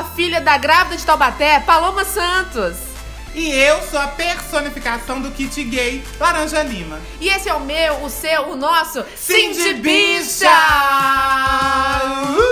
[0.00, 2.78] a filha da grávida de Taubaté, Paloma Santos.
[3.34, 6.98] E eu sou a personificação do kit gay, Laranja Lima.
[7.20, 10.48] E esse é o meu, o seu, o nosso de Bicha!
[12.16, 12.49] Uh!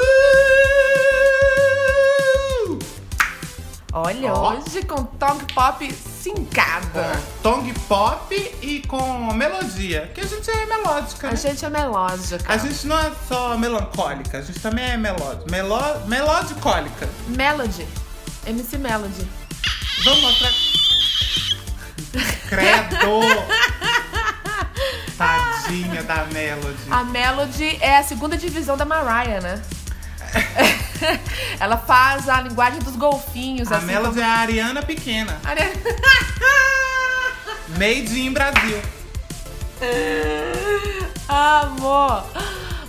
[4.00, 4.52] Olha, Ó.
[4.52, 7.20] hoje com tong pop cincada.
[7.42, 8.32] Tong pop
[8.62, 11.26] e com melodia, que a gente é melódica.
[11.26, 11.36] A né?
[11.36, 12.52] gente é melódica.
[12.52, 15.50] A gente não é só melancólica, a gente também é melódica.
[15.50, 17.08] Meló melodicólica.
[17.26, 17.88] Melody.
[18.46, 19.28] MC Melody.
[20.04, 20.52] Vamos mostrar.
[22.48, 23.20] Credo!
[25.18, 26.78] Tadinha da Melody.
[26.88, 29.60] A Melody é a segunda divisão da Mariah, né?
[31.60, 33.70] Ela faz a linguagem dos golfinhos.
[33.72, 35.38] A assim como- é a Ariana pequena.
[37.78, 38.80] Made in Brasil.
[41.28, 42.24] Amor.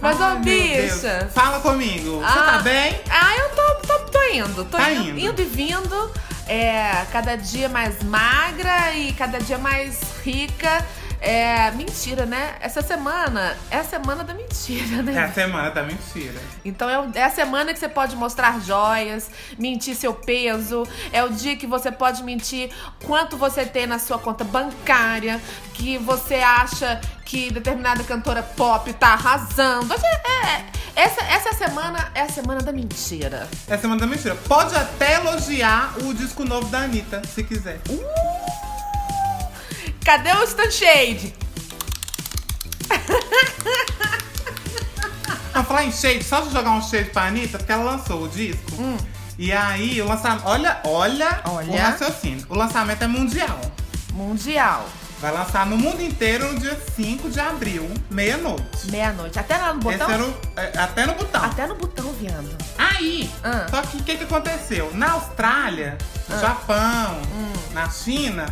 [0.02, 1.30] Mas, Ai, bicha.
[1.34, 2.20] Fala comigo.
[2.20, 2.44] Você Ah.
[2.54, 3.02] tá bem?
[3.10, 4.64] Ah, eu tô, tô, tô indo.
[4.66, 5.42] Tô Tá indo, indo.
[5.42, 6.12] e vindo.
[6.48, 10.84] É, cada dia mais magra e cada dia mais rica.
[11.22, 12.56] É, mentira, né?
[12.62, 15.14] Essa semana é a semana da mentira, né?
[15.14, 16.40] É a semana da mentira.
[16.64, 21.30] Então é, é a semana que você pode mostrar joias, mentir seu peso, é o
[21.30, 22.72] dia que você pode mentir
[23.06, 25.42] quanto você tem na sua conta bancária,
[25.74, 29.94] que você acha que determinada cantora pop tá arrasando.
[29.94, 33.48] Hoje é- é- essa, essa semana é a semana da mentira.
[33.68, 34.36] É a semana da mentira.
[34.48, 37.80] Pode até elogiar o disco novo da Anitta, se quiser.
[40.04, 41.34] Cadê o Stan Shade?
[45.54, 48.28] Vamos falar em shade, só de jogar um shade pra Anitta, porque ela lançou o
[48.30, 48.72] disco.
[49.38, 50.44] E aí, o lançamento.
[50.46, 51.72] Olha, olha, Olha.
[51.72, 52.46] o raciocínio.
[52.50, 53.60] O lançamento é mundial.
[54.14, 54.88] Mundial.
[55.20, 58.90] Vai lançar no mundo inteiro no dia 5 de abril, meia-noite.
[58.90, 59.38] Meia-noite.
[59.38, 60.10] Até lá no botão?
[60.10, 61.44] Era o, é, até no botão.
[61.44, 62.50] Até no botão, viando.
[62.78, 63.66] Aí, Ah.
[63.70, 64.92] só que o que, que aconteceu?
[64.94, 65.98] Na Austrália,
[66.30, 66.40] no Ah.
[66.40, 67.54] Japão, Hum.
[67.74, 68.46] na China,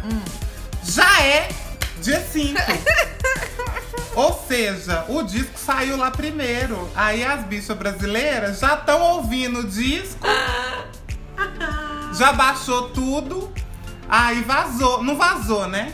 [0.88, 1.50] já é
[2.02, 2.59] dia 5.
[4.16, 6.90] Ou seja, o disco saiu lá primeiro.
[6.96, 10.25] Aí as bichas brasileiras já estão ouvindo o disco.
[12.18, 13.53] já baixou tudo.
[14.09, 15.03] Aí vazou.
[15.03, 15.94] Não vazou, né?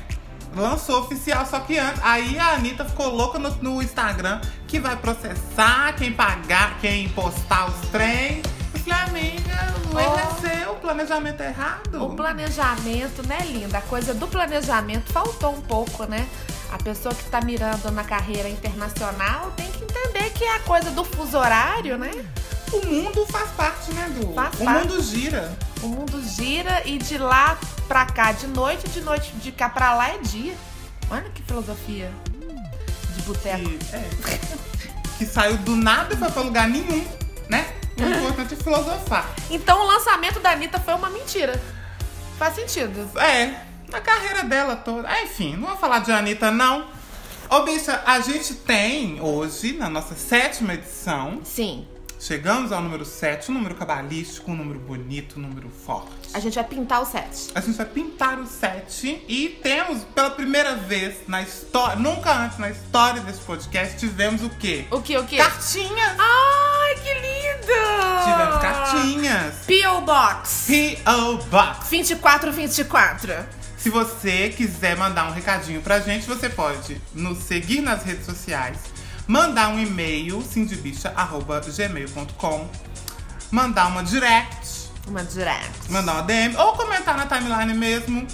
[0.55, 1.99] Lançou oficial, só que antes.
[2.03, 7.67] Aí a Anitta ficou louca no, no Instagram que vai processar quem pagar, quem postar
[7.67, 8.41] os trem.
[8.85, 10.41] Falei, amiga, o erro é Oh.
[10.41, 12.03] seu, o planejamento é errado.
[12.03, 13.77] O planejamento, né, linda?
[13.77, 16.27] A coisa do planejamento faltou um pouco, né?
[16.71, 20.89] A pessoa que tá mirando na carreira internacional tem que entender que é a coisa
[20.91, 22.11] do fuso horário, né?
[22.71, 24.33] O mundo faz parte, né, Du?
[24.33, 24.87] Faz o parte.
[24.87, 25.55] mundo gira.
[25.83, 27.57] O mundo gira e de lá
[27.87, 30.55] pra cá de noite, de noite de cá pra lá é dia.
[31.11, 32.09] Olha que filosofia
[33.15, 33.69] de boteco.
[33.69, 34.39] Que, é,
[35.19, 37.05] que saiu do nada e foi pra lugar nenhum,
[37.47, 37.72] né?
[37.97, 39.29] O importante é filosofar.
[39.49, 41.61] Então o lançamento da Anitta foi uma mentira.
[42.37, 43.09] Faz sentido.
[43.19, 43.61] É,
[43.91, 45.07] na carreira dela toda.
[45.07, 46.87] Ah, Enfim, não vou falar de Anitta, não.
[47.49, 51.85] Ô, bicha, a gente tem hoje, na nossa sétima edição, Sim.
[52.19, 56.22] chegamos ao número 7, um número cabalístico, um número bonito, um número forte.
[56.33, 57.51] A gente vai pintar o set.
[57.53, 62.57] A gente vai pintar o 7 e temos, pela primeira vez na história, nunca antes
[62.57, 64.87] na história desse podcast, tivemos o quê?
[64.89, 65.37] O que, o que?
[65.37, 66.15] Cartinhas!
[66.17, 67.71] Ai, que lindo!
[68.23, 69.53] Tivemos cartinhas.
[69.67, 70.01] P.O.
[70.01, 70.63] Box.
[70.67, 71.37] P.O.
[71.45, 71.89] Box.
[71.91, 73.45] 2424.
[73.77, 78.77] Se você quiser mandar um recadinho pra gente, você pode nos seguir nas redes sociais,
[79.27, 82.69] mandar um e-mail, cindybicha.gmail.com,
[83.51, 84.62] mandar uma direct,
[85.07, 85.91] Uma direct.
[85.91, 88.25] mandar uma DM ou comentar na timeline mesmo,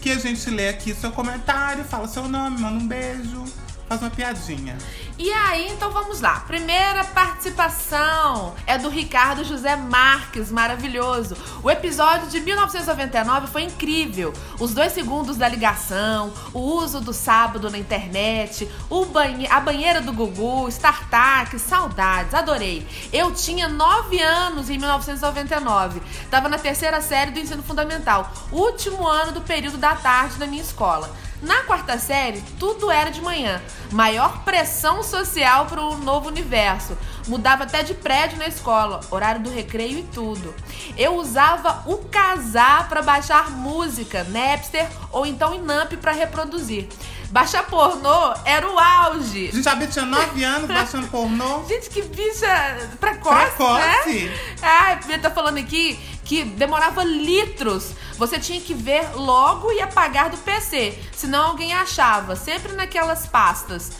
[0.00, 3.44] que a gente lê aqui seu comentário, fala seu nome, manda um beijo,
[3.90, 4.78] faz uma piadinha.
[5.18, 6.44] E aí, então vamos lá.
[6.46, 11.36] Primeira participação é do Ricardo José Marques, maravilhoso.
[11.60, 14.32] O episódio de 1999 foi incrível.
[14.60, 20.00] Os dois segundos da ligação, o uso do sábado na internet, o banhe a banheira
[20.00, 22.86] do Gugu, StarTac, saudades, adorei.
[23.12, 26.00] Eu tinha 9 anos em 1999.
[26.30, 30.62] Tava na terceira série do ensino fundamental, último ano do período da tarde na minha
[30.62, 31.10] escola.
[31.42, 33.62] Na quarta série, tudo era de manhã.
[33.90, 36.96] Maior pressão social para o novo universo.
[37.26, 40.54] Mudava até de prédio na escola, horário do recreio e tudo.
[40.98, 46.88] Eu usava o casar para baixar música, Napster ou então Inamp para reproduzir.
[47.30, 49.48] Baixar pornô era o auge.
[49.48, 51.62] A gente já tinha 9 anos baixando pornô.
[51.68, 54.24] Gente, que bicha precoce, Precoce.
[54.24, 54.38] né?
[54.60, 57.92] Ah, ele tá falando aqui que demorava litros.
[58.18, 63.92] Você tinha que ver logo e apagar do PC, senão alguém achava, sempre naquelas pastas.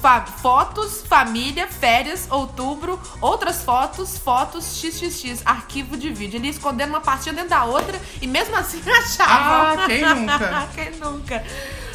[0.00, 6.38] fa- fotos, família, férias, outubro, outras fotos, fotos, xxx, arquivo de vídeo.
[6.38, 9.82] Ele ia escondendo uma pastinha dentro da outra e mesmo assim achava.
[9.82, 10.68] Ah, quem nunca?
[10.74, 11.44] quem nunca?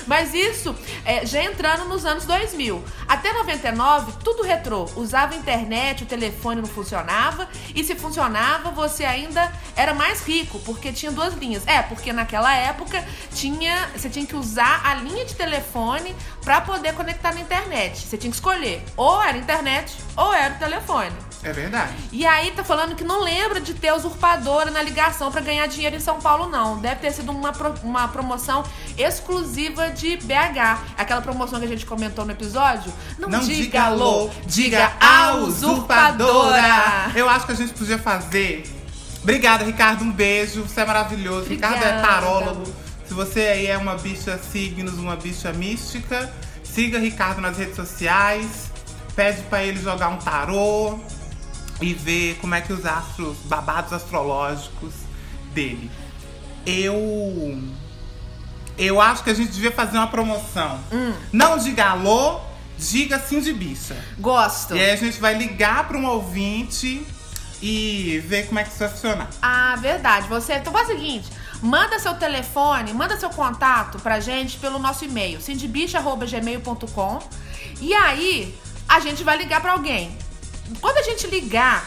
[0.07, 2.83] Mas isso é, já entrando nos anos 2000.
[3.07, 4.89] Até 99, tudo retrô.
[4.95, 7.47] Usava internet, o telefone não funcionava.
[7.75, 11.65] E se funcionava, você ainda era mais rico, porque tinha duas linhas.
[11.67, 13.03] É, porque naquela época
[13.33, 17.99] tinha, você tinha que usar a linha de telefone pra poder conectar na internet.
[17.99, 18.83] Você tinha que escolher.
[18.95, 21.32] Ou era internet, ou era o telefone.
[21.43, 21.91] É verdade.
[22.11, 25.95] E aí tá falando que não lembra de ter usurpadora na ligação pra ganhar dinheiro
[25.95, 26.77] em São Paulo, não.
[26.77, 28.63] Deve ter sido uma, pro- uma promoção
[28.97, 30.79] exclusiva de BH.
[30.97, 32.93] Aquela promoção que a gente comentou no episódio.
[33.19, 37.11] Não, Não diga alô, diga a usurpadora.
[37.15, 38.63] Eu acho que a gente podia fazer.
[39.21, 40.03] Obrigada, Ricardo.
[40.03, 40.63] Um beijo.
[40.63, 41.47] Você é maravilhoso.
[41.49, 42.07] Ricardo é Obrigada.
[42.07, 42.63] tarólogo.
[43.07, 46.31] Se você aí é uma bicha signos, uma bicha mística,
[46.63, 48.71] siga Ricardo nas redes sociais.
[49.15, 50.97] Pede pra ele jogar um tarô
[51.83, 54.93] e ver como é que os astros, babados astrológicos
[55.53, 55.91] dele.
[56.65, 57.61] Eu.
[58.77, 60.79] Eu acho que a gente devia fazer uma promoção.
[60.91, 61.13] Hum.
[61.31, 62.39] Não diga alô,
[62.77, 63.95] diga sim de bicha.
[64.17, 64.75] Gosto.
[64.75, 67.05] E aí a gente vai ligar para um ouvinte
[67.61, 69.29] e ver como é que isso vai funcionar.
[69.41, 70.27] Ah, verdade.
[70.27, 70.53] Você.
[70.53, 71.29] Então faz o seguinte.
[71.61, 77.19] Manda seu telefone, manda seu contato pra gente pelo nosso e-mail, cindybicha.gmail.com.
[77.79, 78.53] E aí,
[78.87, 80.17] a gente vai ligar pra alguém.
[80.79, 81.85] Quando a gente ligar,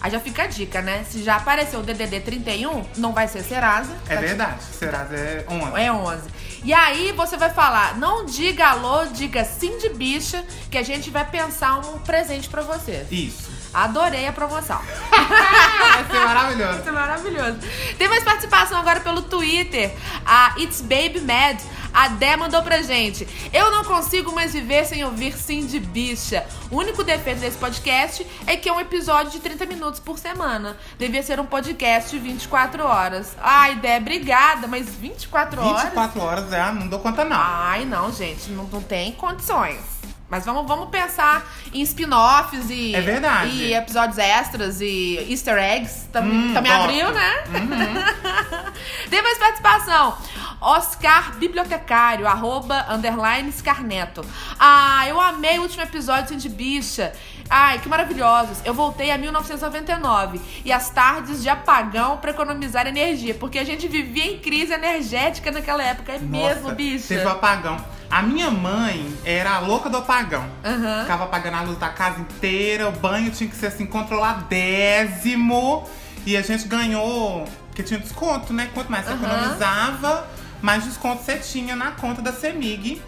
[0.00, 1.04] aí já fica a dica, né?
[1.08, 3.96] Se já apareceu o DDD 31, não vai ser Serasa.
[4.08, 4.20] É tá?
[4.20, 4.62] verdade.
[4.62, 5.80] Será é 11.
[5.80, 6.22] É 11.
[6.64, 11.10] E aí você vai falar, não diga alô, diga sim de bicha, que a gente
[11.10, 13.06] vai pensar um presente pra você.
[13.10, 13.56] Isso.
[13.76, 14.80] Adorei a promoção.
[15.10, 16.78] Vai ser maravilhoso.
[16.78, 17.58] Isso é maravilhoso.
[17.98, 19.92] Tem mais participação agora pelo Twitter.
[20.24, 21.60] A It's Baby Mad.
[21.96, 23.26] A Dé mandou pra gente.
[23.54, 26.44] Eu não consigo mais viver sem ouvir Sim de Bicha.
[26.70, 30.76] O único defeito desse podcast é que é um episódio de 30 minutos por semana.
[30.98, 33.34] Devia ser um podcast de 24 horas.
[33.40, 35.84] Ai, Dé, obrigada, mas 24 horas?
[35.84, 37.38] 24 horas, é, não dou conta não.
[37.40, 39.95] Ai, não, gente, não, não tem condições.
[40.28, 43.50] Mas vamos, vamos pensar em spin-offs e, É verdade.
[43.50, 46.08] e episódios extras e easter eggs.
[46.12, 47.44] Também, Hum, também abriu, né?
[49.08, 50.16] Tem mais participação.
[50.60, 54.24] Oscar Bibliotecário, arroba, underline, Scarneto.
[54.58, 57.12] Ah, eu amei o último episódio de Bicha.
[57.48, 58.58] Ai, que maravilhosos.
[58.64, 63.86] Eu voltei a 1999 e as tardes de apagão pra economizar energia, porque a gente
[63.88, 66.12] vivia em crise energética naquela época.
[66.12, 67.08] É mesmo, Nossa, bicha?
[67.08, 67.76] Teve o apagão.
[68.10, 70.44] A minha mãe era a louca do apagão.
[70.64, 71.02] Aham.
[71.02, 75.88] Ficava apagando a luz da casa inteira, o banho tinha que ser assim, controladésimo.
[76.24, 78.68] E a gente ganhou, porque tinha desconto, né?
[78.74, 79.24] Quanto mais você Aham.
[79.24, 80.26] economizava,
[80.60, 83.00] mais desconto você tinha na conta da Semig.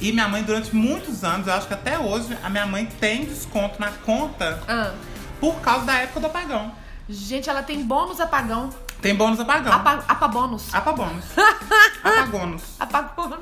[0.00, 3.24] E minha mãe, durante muitos anos, eu acho que até hoje, a minha mãe tem
[3.24, 4.92] desconto na conta Ah.
[5.40, 6.72] por causa da época do apagão.
[7.08, 8.70] Gente, ela tem bônus apagão.
[9.00, 9.72] Tem bônus apagão.
[9.72, 10.72] Apa, apa bônus.
[10.74, 11.24] Apabônus.
[12.02, 12.62] Apagônus.
[12.80, 13.38] Apagônus.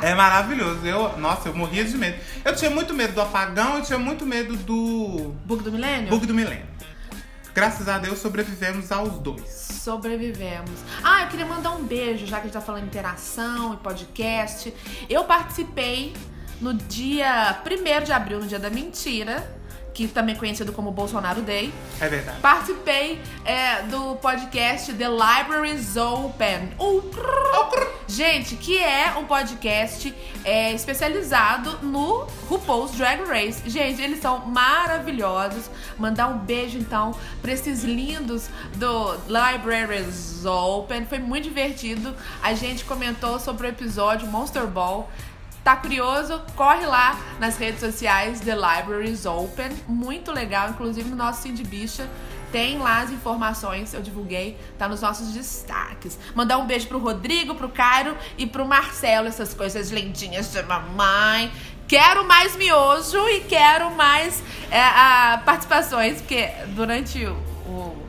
[0.00, 0.84] É maravilhoso.
[0.86, 2.18] Eu, nossa, eu morria de medo.
[2.44, 6.08] Eu tinha muito medo do apagão, eu tinha muito medo do Bug do milênio?
[6.10, 6.66] bug do milênio.
[7.54, 9.50] Graças a Deus sobrevivemos aos dois.
[9.82, 10.80] Sobrevivemos.
[11.04, 14.72] Ah, eu queria mandar um beijo, já que a gente tá falando interação e podcast.
[15.08, 16.14] Eu participei
[16.62, 19.46] no dia 1 de abril, no dia da mentira,
[19.92, 21.72] que também é conhecido como Bolsonaro Day.
[22.00, 22.40] É verdade.
[22.40, 26.70] Participei é, do podcast The Libraries Open.
[26.78, 27.02] Uh.
[28.08, 33.62] Gente, que é um podcast é, especializado no RuPaul's Drag Race.
[33.68, 35.70] Gente, eles são maravilhosos.
[35.98, 41.06] Mandar um beijo, então, pra esses lindos do Libraries Open.
[41.06, 42.14] Foi muito divertido.
[42.42, 45.08] A gente comentou sobre o episódio Monster Ball.
[45.64, 46.42] Tá curioso?
[46.56, 49.70] Corre lá nas redes sociais The Libraries Open.
[49.86, 52.08] Muito legal, inclusive no nosso Cindy Bicha.
[52.50, 56.18] Tem lá as informações, eu divulguei, tá nos nossos destaques.
[56.34, 61.50] Mandar um beijo pro Rodrigo, pro Cairo e pro Marcelo, essas coisas lindinhas de mamãe.
[61.88, 67.32] Quero mais miojo e quero mais é, a, participações, porque durante o-
[67.66, 68.01] o,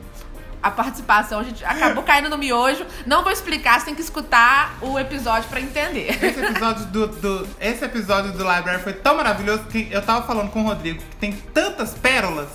[0.64, 2.84] a participação a gente acabou caindo no miojo.
[3.06, 6.10] Não vou explicar, você tem que escutar o episódio pra entender.
[6.24, 10.50] Esse episódio do, do- esse episódio do Library foi tão maravilhoso que eu tava falando
[10.50, 12.48] com o Rodrigo que tem tantas pérolas,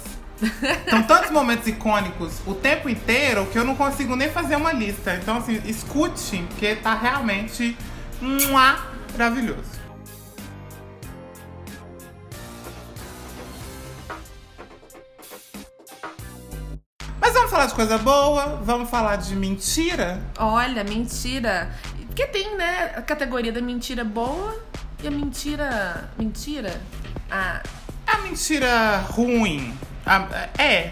[0.89, 5.13] são tantos momentos icônicos o tempo inteiro que eu não consigo nem fazer uma lista.
[5.22, 7.78] Então, assim, escute, porque tá realmente
[9.18, 9.78] maravilhoso.
[17.70, 20.22] De coisa boa, vamos falar de mentira.
[20.38, 21.72] Olha, mentira.
[22.08, 24.58] Porque tem, né, a categoria da mentira boa
[25.02, 26.10] E a mentira.
[26.18, 26.82] Mentira?
[27.32, 27.62] Ah,
[28.06, 29.74] A mentira ruim.
[30.06, 30.28] a-
[30.62, 30.92] é.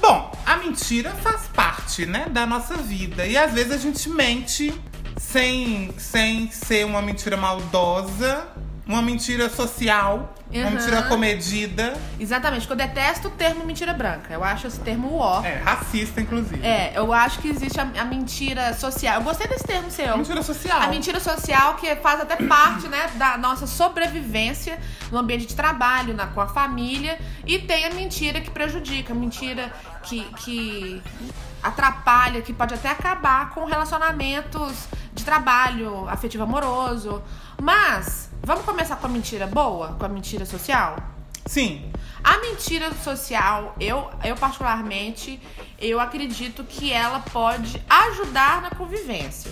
[0.00, 3.24] Bom, a mentira faz parte, né, da nossa vida.
[3.26, 4.74] E às vezes a gente mente
[5.16, 8.46] sem, sem ser uma mentira maldosa,
[8.86, 10.70] uma mentira social, uma Uhum.
[10.72, 11.94] mentira comedida.
[12.18, 14.34] exatamente, que eu detesto o termo mentira branca.
[14.34, 15.42] Eu acho esse termo ó.
[15.44, 16.60] É, racista, inclusive.
[16.66, 19.16] É, eu acho que existe a, a mentira social.
[19.16, 20.16] Eu gostei desse termo seu.
[20.18, 20.80] Mentira social.
[20.82, 24.78] A mentira social que faz até parte, né, da nossa sobrevivência
[25.10, 27.18] no ambiente de trabalho, na, com a família.
[27.46, 29.72] E tem a mentira que prejudica, a mentira
[30.02, 31.02] que, que
[31.62, 37.22] atrapalha, que pode até acabar com relacionamentos de trabalho, afetivo amoroso.
[37.60, 39.96] Mas, vamos começar com a mentira boa?
[39.98, 40.96] Com a mentira social?
[41.46, 41.90] Sim.
[42.22, 45.40] A mentira social, eu, eu particularmente,
[45.78, 49.50] eu acredito que ela pode ajudar na convivência.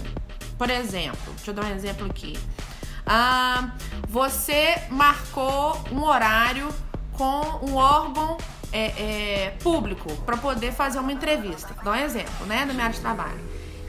[0.56, 2.38] Por exemplo, deixa eu dar um exemplo aqui.
[3.04, 3.70] Ah,
[4.08, 6.68] você marcou um horário
[7.12, 8.38] com um órgão
[8.72, 11.74] é, é, público para poder fazer uma entrevista.
[11.82, 13.40] Dar um exemplo, né, na minha área de trabalho.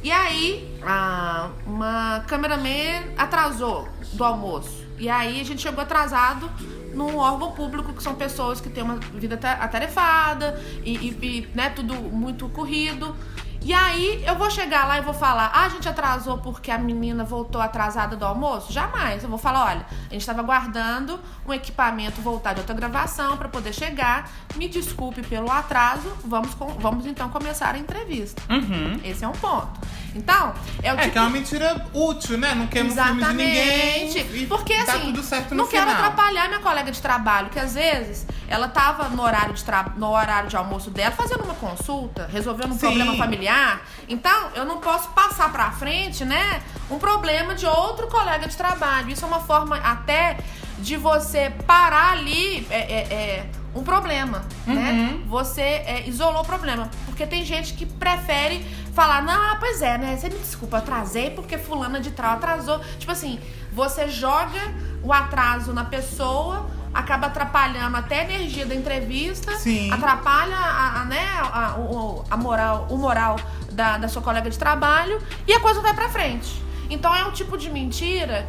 [0.04, 4.81] E aí, ah, uma cameraman atrasou do almoço.
[5.02, 6.50] E aí a gente chegou atrasado
[6.94, 11.50] num órgão público, que são pessoas que têm uma vida ata- atarefada e, e- e,
[11.56, 13.16] né, tudo muito corrido.
[13.64, 16.80] E aí eu vou chegar lá e vou falar, ah, a gente atrasou porque a
[16.80, 18.74] menina voltou atrasada do almoço?
[18.74, 19.24] Jamais.
[19.24, 23.48] Eu vou falar, olha, a gente estava guardando um equipamento voltar de outra gravação para
[23.48, 24.30] poder chegar.
[24.56, 28.42] Me desculpe pelo atraso, vamos, vamos então começar a entrevista.
[28.52, 29.00] Uhum.
[29.04, 29.80] Esse é um ponto.
[30.14, 30.54] Então,
[30.84, 32.54] é o É, tipo que é uma mentira útil, né?
[32.54, 34.18] Não queima o filme de ninguém.
[34.42, 36.04] e Porque dá assim, tudo certo no não quero final.
[36.06, 39.92] atrapalhar minha colega de trabalho, que às vezes ela tava no horário de, tra...
[39.96, 42.80] no horário de almoço dela fazendo uma consulta, resolvendo um Sim.
[42.80, 43.82] problema familiar.
[44.10, 49.10] Então, eu não posso passar pra frente, né, um problema de outro colega de trabalho.
[49.10, 50.38] Isso é uma forma até
[50.80, 54.92] de você parar ali é, é, é, um problema, né?
[54.92, 55.24] Uhum.
[55.28, 56.90] Você é, isolou o problema.
[57.06, 60.18] Porque tem gente que prefere falar, não, ah, pois é, né?
[60.18, 62.80] Você me desculpa, atrasei porque fulana de tal atrasou.
[63.00, 63.40] Tipo assim,
[63.72, 64.60] você joga
[65.02, 69.92] o atraso na pessoa, acaba atrapalhando até a energia da entrevista, Sim.
[69.92, 73.38] atrapalha a, a, né, a, o, a moral, o moral
[73.72, 76.62] da, da sua colega de trabalho e a coisa vai pra frente.
[76.90, 78.46] Então é um tipo de mentira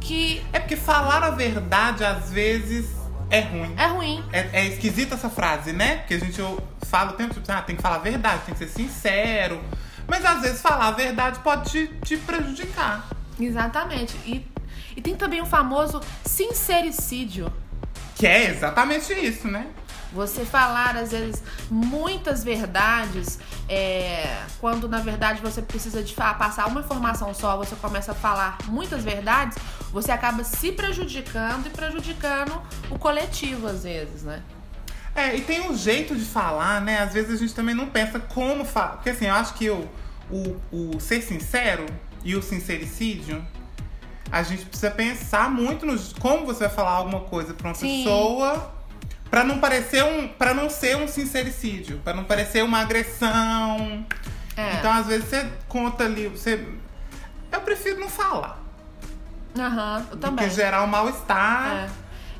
[0.00, 2.97] que É porque falar a verdade às vezes
[3.30, 3.74] é ruim.
[3.76, 4.24] é ruim.
[4.32, 5.98] É, é esquisita essa frase, né?
[5.98, 6.40] Porque a gente
[6.86, 9.62] fala o tempo todo, ah, tem que falar a verdade, tem que ser sincero.
[10.06, 13.06] Mas às vezes falar a verdade pode te, te prejudicar.
[13.38, 14.16] Exatamente.
[14.24, 14.46] E,
[14.96, 17.52] e tem também o famoso sincericídio.
[18.14, 19.66] Que é exatamente isso, né?
[20.12, 26.80] Você falar, às vezes, muitas verdades, é, quando na verdade você precisa de passar uma
[26.80, 29.58] informação só, você começa a falar muitas verdades,
[29.92, 34.42] você acaba se prejudicando e prejudicando o coletivo, às vezes, né?
[35.14, 37.00] É, e tem um jeito de falar, né?
[37.00, 38.96] Às vezes a gente também não pensa como falar.
[38.96, 39.88] Porque assim, eu acho que o,
[40.30, 41.86] o, o ser sincero
[42.22, 43.44] e o sincericídio,
[44.30, 48.04] a gente precisa pensar muito no como você vai falar alguma coisa pra uma Sim.
[48.04, 48.74] pessoa
[49.30, 50.28] pra não parecer um.
[50.28, 54.06] para não ser um sincericídio, pra não parecer uma agressão.
[54.56, 54.74] É.
[54.74, 56.64] Então, às vezes, você conta ali, você.
[57.50, 58.67] Eu prefiro não falar.
[59.60, 60.48] Aham, eu Do também.
[60.48, 61.68] que gerar um mal-estar.
[61.68, 61.88] É.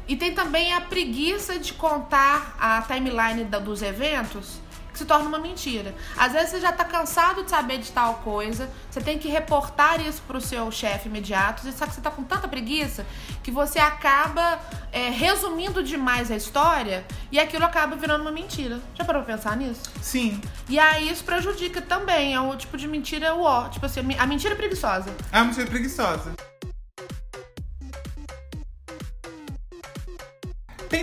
[0.07, 4.59] E tem também a preguiça de contar a timeline da- dos eventos,
[4.91, 5.95] que se torna uma mentira.
[6.17, 10.01] Às vezes você já tá cansado de saber de tal coisa, você tem que reportar
[10.01, 13.05] isso pro seu chefe imediato, só que você tá com tanta preguiça
[13.43, 14.59] que você acaba
[14.91, 18.81] é, resumindo demais a história e aquilo acaba virando uma mentira.
[18.95, 19.83] Já parou pra pensar nisso?
[20.01, 20.41] Sim.
[20.71, 24.27] E aí isso prejudica também, é o tipo de mentira o ó, tipo assim, a
[24.27, 25.15] mentira preguiçosa.
[25.31, 26.33] É uma mentira preguiçosa.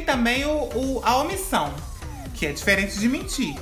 [0.05, 1.73] Também o, o- a omissão,
[2.33, 3.55] que é diferente de mentir.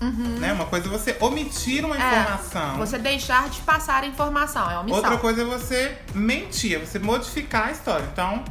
[0.00, 0.52] Né?
[0.52, 2.00] Uma coisa é você omitir uma Uhum.
[2.00, 2.76] É, informação.
[2.76, 4.96] Você deixar de passar a informação, é omissão.
[4.96, 8.06] Outra coisa é você mentir, é você modificar a história.
[8.12, 8.44] Então,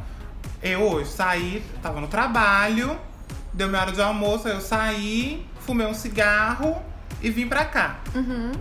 [0.62, 2.98] eu hoje saí, tava no trabalho,
[3.54, 6.82] deu minha hora de almoço, aí eu saí, fumei um cigarro
[7.22, 7.96] e vim pra cá.
[8.14, 8.52] Uhum.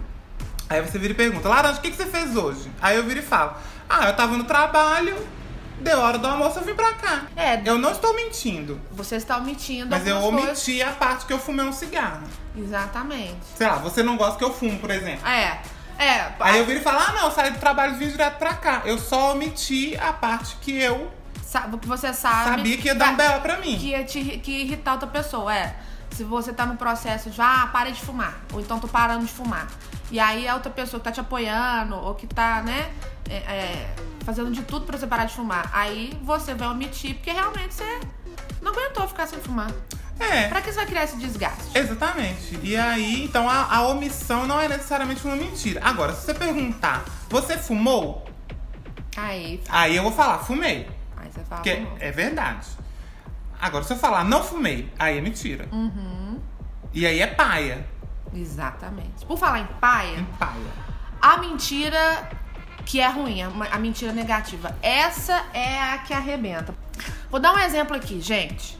[0.70, 2.72] Aí você vira e pergunta, Laranja, o que, que você fez hoje?
[2.82, 3.54] Aí eu viro e falo,
[3.90, 5.16] ah, eu tava no trabalho,
[5.80, 7.24] deu hora do almoço, eu vim pra cá.
[7.36, 11.40] É, Eu não estou mentindo, Você está omitindo mas eu omiti a parte que eu
[11.40, 12.22] fumei um cigarro.
[12.54, 12.70] coisas.
[12.70, 13.38] Exatamente.
[13.56, 15.28] Sei lá, você não gosta que eu fumo, por exemplo.
[15.28, 15.60] É.
[16.00, 16.32] É.
[16.40, 18.54] Aí eu viro e falo, ah, não, eu saí do trabalho e vim direto pra
[18.54, 18.82] cá.
[18.86, 21.12] Eu só omiti a parte que eu
[21.44, 22.50] Sabe, que você sabe.
[22.58, 23.78] sabia que ia dar um belo pra mim.
[23.80, 25.76] Que ia te que ia irritar outra pessoa, é.
[26.12, 29.32] Se você tá no processo de, ah, para de fumar, ou então tô parando de
[29.32, 29.68] fumar.
[30.10, 32.92] E aí a outra pessoa que tá te apoiando, ou que tá, né,
[33.30, 35.70] é, é, fazendo de tudo pra você parar de fumar.
[35.74, 38.00] Aí você vai omitir, porque realmente você
[38.62, 39.70] não aguentou ficar sem fumar.
[40.20, 40.48] É.
[40.48, 41.78] Pra que você vai criar esse desgaste?
[41.78, 42.58] Exatamente.
[42.64, 45.80] E aí, então a, a omissão não é necessariamente uma mentira.
[45.84, 48.26] Agora, se você perguntar, você fumou?
[49.16, 50.88] Aí, Aí eu vou falar, fumei.
[51.18, 51.62] aí você fala.
[51.62, 52.66] Porque "Não." é verdade.
[53.60, 55.68] Agora, se eu falar, não fumei, aí é mentira.
[55.72, 56.40] Uhum.
[56.94, 57.86] E aí é paia.
[58.34, 59.26] Exatamente.
[59.26, 60.72] Por falar em paia, Em paia.
[61.22, 62.30] a mentira
[62.86, 64.76] que é ruim, a a mentira negativa.
[64.82, 66.74] Essa é a que arrebenta.
[67.30, 68.80] Vou dar um exemplo aqui, gente.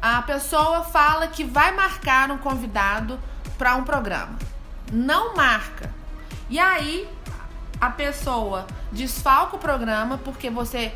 [0.00, 3.18] A pessoa fala que vai marcar um convidado
[3.56, 4.36] para um programa.
[4.92, 5.90] Não marca.
[6.50, 7.08] E aí
[7.80, 10.92] a pessoa desfalca o programa porque você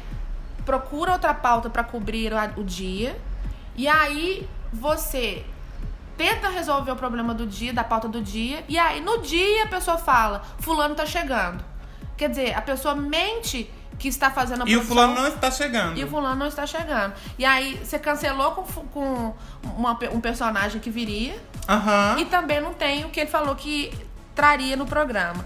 [0.69, 3.19] procura outra pauta para cobrir o dia.
[3.75, 5.43] E aí você
[6.15, 9.69] tenta resolver o problema do dia, da pauta do dia, e aí no dia a
[9.69, 11.65] pessoa fala: Fulano tá chegando.
[12.19, 15.99] Quer dizer, a pessoa mente que está fazendo a E o fulano não está chegando.
[15.99, 17.15] e o fulano não está chegando.
[17.39, 19.35] E aí você cancelou com, com
[19.77, 22.17] uma um personagem que viria Aham.
[22.19, 23.93] e também não tem o que ele falou que
[24.35, 25.45] traria no programa.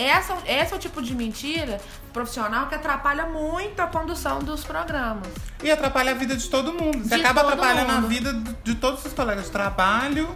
[0.00, 1.78] Essa, esse é o tipo de mentira
[2.12, 5.28] profissional que atrapalha muito a condução dos programas.
[5.62, 7.02] E atrapalha a vida de todo mundo.
[7.02, 8.08] Você De acaba atrapalhando a mundo.
[8.08, 8.32] vida
[8.64, 10.32] de todos os colegas de trabalho.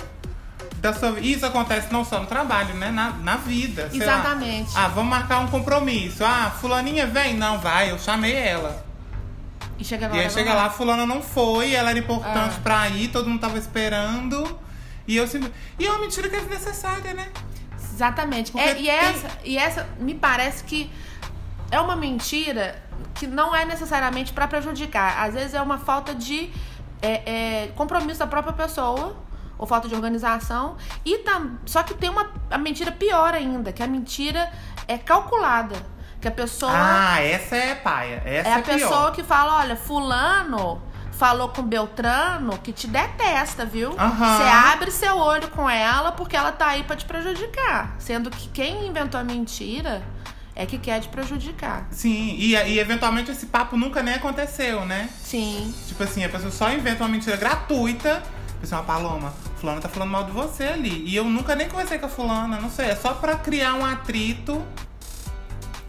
[0.76, 1.18] Da sua...
[1.18, 2.90] Isso acontece não só no trabalho, né?
[2.90, 3.88] Na, na vida.
[3.90, 4.04] sei lá.
[4.04, 4.70] Exatamente.
[4.76, 6.22] Ah, vamos marcar um compromisso.
[6.22, 7.34] Ah, fulaninha vem?
[7.34, 8.84] Não, vai, eu chamei ela.
[9.78, 12.62] E chega E aí chega lá, fulana não foi, ela era importante Ah.
[12.62, 14.58] pra ir, todo mundo tava esperando.
[15.08, 15.50] E eu sempre.
[15.78, 17.28] E é uma mentira que é desnecessária, né?
[17.94, 18.56] Exatamente.
[18.58, 20.90] É, e, tem- essa, e essa me parece que
[21.70, 22.82] é uma mentira
[23.14, 25.22] que não é necessariamente pra prejudicar.
[25.24, 26.52] Às vezes é uma falta de
[27.00, 27.12] é,
[27.64, 29.16] é, compromisso da própria pessoa,
[29.56, 30.76] ou falta de organização.
[31.04, 34.52] E tam, só que tem uma a mentira pior ainda, que a mentira
[34.88, 35.76] é calculada.
[36.20, 36.72] Que a pessoa.
[36.74, 38.22] Ah, essa é paia.
[38.24, 38.74] Essa é é, a pior.
[38.78, 40.82] pessoa que fala, olha, fulano
[41.18, 43.92] falou com Beltrano que te detesta, viu?
[43.92, 47.94] Você abre seu olho com ela porque ela tá aí pra te prejudicar.
[47.98, 50.02] Sendo que quem inventou a mentira
[50.54, 51.86] é que quer te prejudicar.
[51.90, 55.08] Sim, e, e eventualmente esse papo nunca nem aconteceu, né?
[55.20, 55.74] Sim.
[55.88, 58.22] Tipo assim, a pessoa só inventa uma mentira gratuita.
[58.60, 61.04] Pessoal, uma paloma, fulana tá falando mal de você ali.
[61.06, 62.86] E eu nunca nem conversei com a fulana, não sei.
[62.86, 64.64] É só pra criar um atrito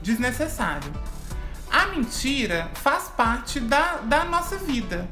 [0.01, 0.91] desnecessário.
[1.75, 5.07] A mentira faz parte da, da nossa vida.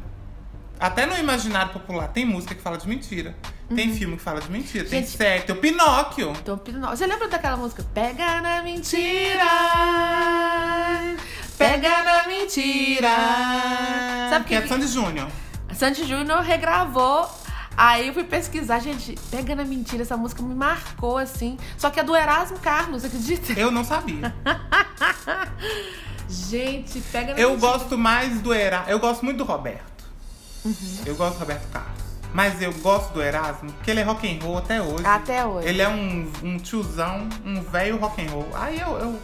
[0.80, 3.36] Até no imaginário popular tem música que fala de mentira.
[3.76, 4.86] Tem filme que fala de mentira.
[4.86, 6.32] Tem Gente- série, tem o Pinóquio.
[6.32, 7.84] Então, Pino- Você lembra daquela música?
[7.94, 9.44] Pega na mentira.
[11.58, 13.10] Pega na mentira.
[14.30, 15.28] Sabe que é que- Sandy Júnior.
[15.74, 17.30] Sandy Júnior regravou.
[17.76, 21.58] Aí eu fui pesquisar, gente, pega na mentira, essa música me marcou assim.
[21.78, 23.54] Só que é do Erasmo Carlos, acredita?
[23.60, 24.34] Eu não sabia.
[26.34, 27.72] Gente, pega Eu mentira.
[27.72, 28.90] gosto mais do Erasmo.
[28.92, 30.04] Eu gosto muito do Roberto.
[30.66, 30.74] Uhum.
[31.06, 32.04] Eu gosto do Roberto Carlos.
[32.34, 35.06] Mas eu gosto do Erasmo, porque ele é rock and roll até hoje.
[35.06, 35.68] Até hoje.
[35.68, 38.48] Ele é um, um tiozão, um velho rock and roll.
[38.56, 39.20] Aí eu, eu,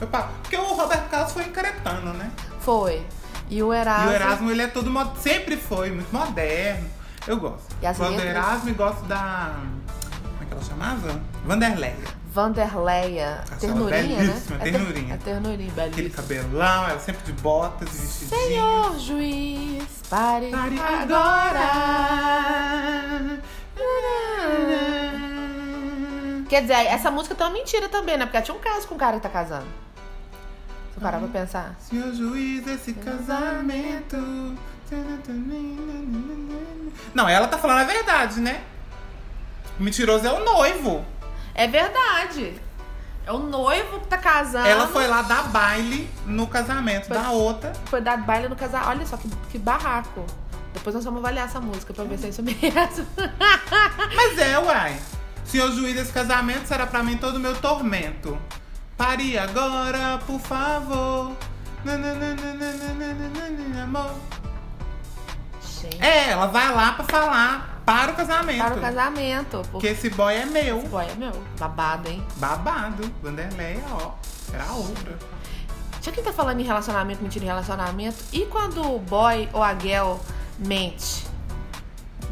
[0.00, 0.28] eu paro.
[0.42, 2.30] Porque o Roberto Carlos foi encaretando, né?
[2.60, 3.04] Foi.
[3.50, 4.08] E o E Erasmo.
[4.08, 4.90] o Erasmo, ele é todo
[5.20, 6.88] sempre foi muito moderno.
[7.26, 7.66] Eu gosto.
[7.82, 8.36] E as gosto do letras?
[8.36, 9.54] Erasmo e gosto da
[10.22, 11.20] como é que ela chamava?
[11.44, 11.96] Vanderleia.
[12.36, 13.40] Vanderleia.
[13.44, 14.42] Achava Ternurinha, né?
[14.60, 15.14] É ternurinha.
[15.14, 16.22] É ternurinha, Aquele belíssima.
[16.22, 18.40] cabelão, ela sempre de botas e vestidinho.
[18.46, 21.70] Senhor juiz, pare, Pare agora.
[26.46, 28.26] Quer dizer, essa música tem uma mentira também, né?
[28.26, 29.64] Porque tinha um caso com o cara que tá casando.
[30.92, 31.74] Se eu parar pra pensar.
[31.80, 34.16] Senhor juiz, esse casamento.
[37.14, 38.62] Não, ela tá falando a verdade, né?
[39.80, 41.02] O mentiroso é o noivo.
[41.56, 42.60] É verdade.
[43.26, 44.68] É o noivo que tá casando.
[44.68, 47.16] Ela foi lá dar baile no casamento Foi.
[47.16, 47.72] da outra.
[47.86, 48.88] Foi dar baile no casal.
[48.88, 50.24] Olha só que, que barraco.
[50.72, 52.60] Depois nós vamos avaliar essa música pra ver se é isso mesmo.
[54.14, 54.96] Mas é, uai.
[55.44, 58.38] Senhor juiz, esse casamento será pra mim todo o meu tormento.
[58.96, 61.32] Pare agora, por favor.
[61.84, 62.36] Nananana,
[63.82, 64.14] Amor.
[65.62, 68.58] Gente, É, ela vai lá pra falar para o casamento.
[68.64, 69.50] para o casamento.
[69.58, 70.78] Porque Porque esse boy é meu.
[70.80, 71.32] esse boy é meu.
[71.58, 72.22] Babado, hein?
[72.36, 73.10] Babado.
[73.22, 74.12] Vanderleia, ó.
[74.52, 75.16] Era outra.
[76.02, 79.74] Já quem tá falando em relacionamento, mentira em relacionamento, e quando o boy ou a
[79.78, 80.16] girl
[80.58, 81.24] mente?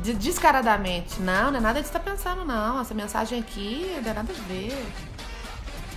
[0.02, 1.20] De- descaradamente.
[1.20, 2.80] Não, não é nada disso que tá pensando, não.
[2.80, 4.86] Essa mensagem aqui não tem nada a ver.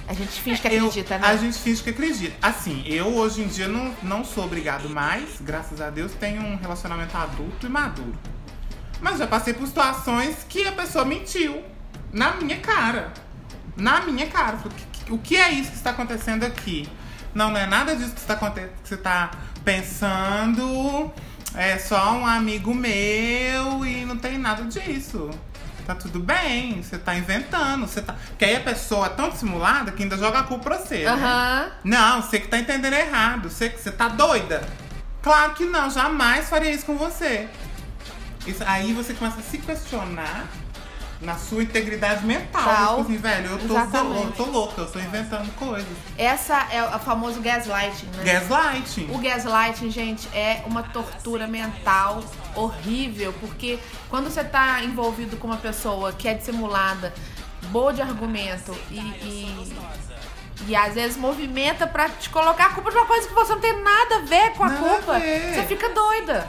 [0.07, 1.27] A gente finge que Eu- acredita, né?
[1.27, 2.35] A gente finge que acredita.
[2.41, 5.41] Assim, eu hoje em dia não, não sou obrigado mais.
[5.41, 8.13] Graças a Deus tenho um relacionamento adulto e maduro.
[9.01, 11.63] Mas já passei por situações que a pessoa mentiu
[12.11, 13.11] na minha cara.
[13.75, 14.57] Na minha cara.
[14.57, 16.89] Falei, "Que- que- O que é isso que está acontecendo aqui?
[17.33, 19.31] Não, não é nada disso que, está aconte- que você está
[19.63, 21.11] pensando.
[21.55, 25.29] É só um amigo meu e não tem nada disso.
[25.85, 27.87] Tá tudo bem, você tá inventando.
[27.87, 28.13] Você tá...
[28.29, 31.05] Porque aí a pessoa é tão dissimulada que ainda joga a culpa pra você.
[31.05, 31.11] né?
[31.11, 31.71] Aham.
[31.83, 33.49] Não, você que tá entendendo errado.
[33.49, 34.61] Você que você tá doida.
[35.21, 37.47] Claro que não, jamais faria isso com você.
[38.47, 40.47] Isso, aí você começa a se questionar
[41.19, 42.63] na sua integridade mental.
[42.63, 42.87] Tal.
[42.97, 44.23] Tipo assim, velho, eu tô, Exatamente.
[44.25, 45.87] eu tô louca, eu tô inventando coisas.
[46.17, 48.23] Essa é o famoso gaslighting, né?
[48.23, 49.09] Gaslighting.
[49.11, 52.23] O gaslighting, gente, é uma tortura mental
[52.55, 53.79] horrível, porque
[54.09, 57.11] quando você tá envolvido com uma pessoa que é dissimulada,
[57.71, 59.77] boa de argumento e, e,
[60.67, 63.59] e às vezes movimenta pra te colocar a culpa de uma coisa que você não
[63.61, 65.55] tem nada a ver com a Nada a culpa, ver.
[65.55, 66.47] você fica doida.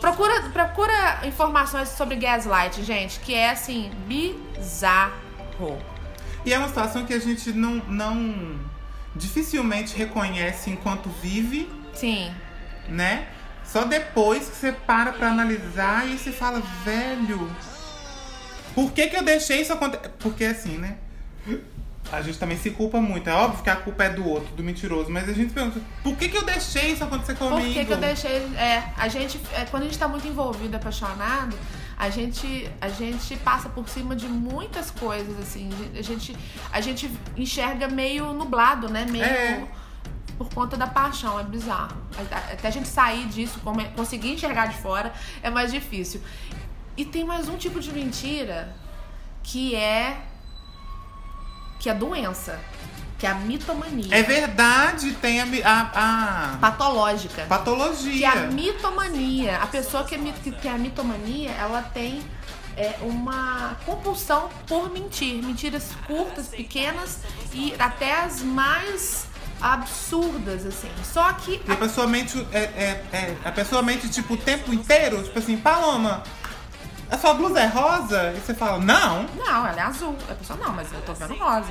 [0.00, 5.78] Procura, procura informações sobre gaslighting, gente, que é assim, bizarro.
[6.44, 8.58] E é uma situação que a gente não, não
[9.14, 12.32] dificilmente reconhece enquanto vive, Sim.
[12.88, 13.28] né?
[13.64, 17.54] Só depois que você para pra analisar e você fala, velho,
[18.74, 20.08] por que que eu deixei isso acontecer?
[20.18, 20.96] Porque assim, né?
[22.12, 23.28] A gente também se culpa muito.
[23.28, 25.10] É óbvio que a culpa é do outro, do mentiroso.
[25.10, 27.60] Mas a gente pergunta, por que que eu deixei isso acontecer comigo?
[27.60, 28.36] Por que, que eu deixei.
[28.56, 29.40] É, a gente.
[29.52, 31.56] é, quando a gente tá muito envolvido, apaixonado,
[31.96, 35.70] a gente, a gente passa por cima de muitas coisas, assim.
[35.96, 36.36] A gente,
[36.72, 39.06] a gente enxerga meio nublado, né?
[39.08, 39.24] Meio.
[39.24, 39.68] É.
[40.38, 41.96] Por conta da paixão, é bizarro.
[42.52, 46.22] Até a gente sair disso, como conseguir enxergar de fora, é mais difícil.
[46.96, 48.74] E tem mais um tipo de mentira
[49.42, 50.22] que é.
[51.80, 52.60] Que é doença.
[53.18, 54.14] Que é a mitomania.
[54.14, 57.44] É verdade, tem a, a, a Patológica.
[57.48, 58.12] patologia.
[58.12, 62.22] Que é a mitomania, a pessoa que, é, que tem a mitomania, ela tem
[62.76, 65.42] é, uma compulsão por mentir.
[65.42, 67.18] Mentiras curtas, pequenas
[67.52, 69.26] e até as mais
[69.60, 70.90] absurdas, assim.
[71.04, 71.60] Só que.
[71.66, 75.38] E a pessoa mente, é, é, é, a pessoa mente, tipo, o tempo inteiro, tipo
[75.38, 76.22] assim, Paloma,
[77.10, 78.32] a sua blusa é rosa?
[78.36, 79.24] E você fala, não.
[79.36, 80.16] Não, ela é azul.
[80.30, 81.66] A pessoa, não, mas eu tô vendo rosa.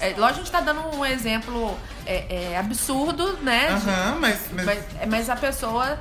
[0.00, 3.68] É, lógico, a gente tá dando um exemplo é, é, absurdo, né?
[3.70, 5.98] Aham, mas, mas, Mas, mas a pessoa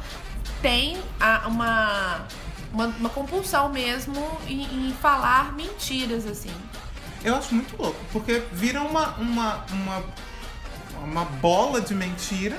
[0.62, 2.26] tem a- uma,
[2.74, 4.16] uma, uma compulsão mesmo
[4.48, 6.52] em, em falar mentiras, assim.
[7.24, 10.04] eu acho muito louco, porque vira uma, uma, uma,
[11.04, 12.58] uma bola de mentira,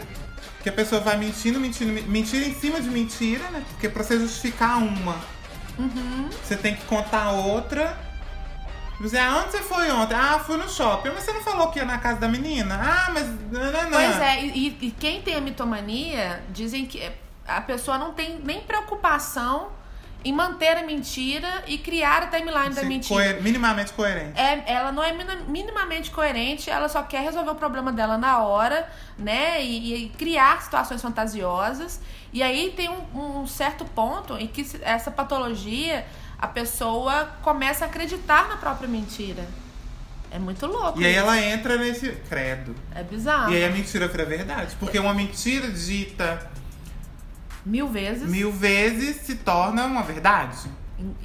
[0.62, 3.62] que a pessoa vai mentindo, mentindo, me- mentira em cima de mentira, né?
[3.70, 5.16] Porque pra você justificar uma,
[5.78, 6.28] Uhum.
[6.30, 7.96] você tem que contar outra.
[9.00, 10.14] Você, ah, onde você foi ontem?
[10.16, 11.10] Ah, fui no shopping.
[11.10, 12.74] Mas você não falou que ia na casa da menina?
[12.82, 13.26] Ah, mas.
[13.26, 13.90] Não, não, não.
[13.90, 17.08] Pois é, e, e quem tem a mitomania, dizem que
[17.46, 19.68] a pessoa não tem nem preocupação
[20.24, 23.14] em manter a mentira e criar a timeline da Sim, mentira.
[23.14, 24.38] coer- minimamente coerente.
[24.38, 25.12] É, ela não é
[25.46, 29.62] minimamente coerente, ela só quer resolver o problema dela na hora, né?
[29.64, 32.00] E, e criar situações fantasiosas.
[32.32, 36.04] E aí tem um, um certo ponto em que essa patologia,
[36.38, 39.46] a pessoa começa a acreditar na própria mentira.
[40.30, 41.00] É muito louco.
[41.00, 41.20] E aí isso.
[41.20, 42.74] ela entra nesse credo.
[42.94, 43.52] É bizarro.
[43.52, 44.76] E aí a mentira vira verdade.
[44.78, 46.50] Porque uma mentira dita
[47.68, 48.28] Mil vezes.
[48.28, 50.56] mil vezes se torna uma verdade.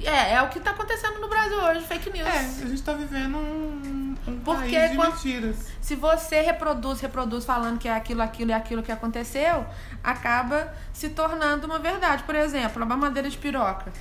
[0.04, 2.28] É, é o que tá acontecendo no Brasil hoje, fake news.
[2.28, 5.56] É, a gente tá vivendo um, um Porque país de quando- mentiras.
[5.80, 9.66] Se você reproduz, reproduz falando que é aquilo, aquilo e aquilo que aconteceu,
[10.02, 12.22] acaba se tornando uma verdade.
[12.22, 13.92] Por exemplo, a mamadeira de piroca.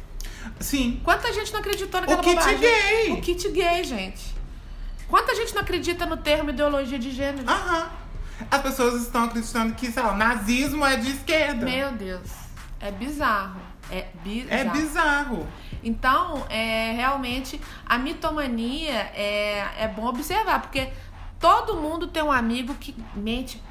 [0.59, 1.01] Sim.
[1.03, 2.59] Quanta gente não acreditou naquela O kit bobagem?
[2.59, 3.11] gay.
[3.13, 4.35] O kit gay, gente.
[5.07, 7.49] Quanta gente não acredita no termo ideologia de gênero?
[7.49, 7.89] Aham.
[8.49, 11.65] As pessoas estão acreditando que, sei lá, nazismo é de esquerda.
[11.65, 12.29] Meu Deus.
[12.79, 13.59] É bizarro.
[13.89, 14.59] É bizarro.
[14.59, 15.47] É bizarro.
[15.83, 20.91] Então, é, realmente, a mitomania é, é bom observar, porque
[21.39, 23.61] todo mundo tem um amigo que mente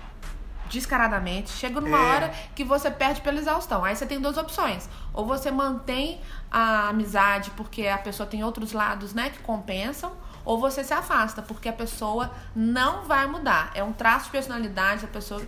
[0.70, 1.51] descaradamente.
[1.51, 2.01] Chega numa É.
[2.01, 3.85] hora que você perde pela exaustão.
[3.85, 4.88] Aí você tem duas opções.
[5.12, 6.20] Ou você mantém
[6.51, 10.12] a amizade porque a pessoa tem outros lados, né, que compensam,
[10.44, 13.70] ou você se afasta porque a pessoa não vai mudar.
[13.74, 15.42] É um traço de personalidade da pessoa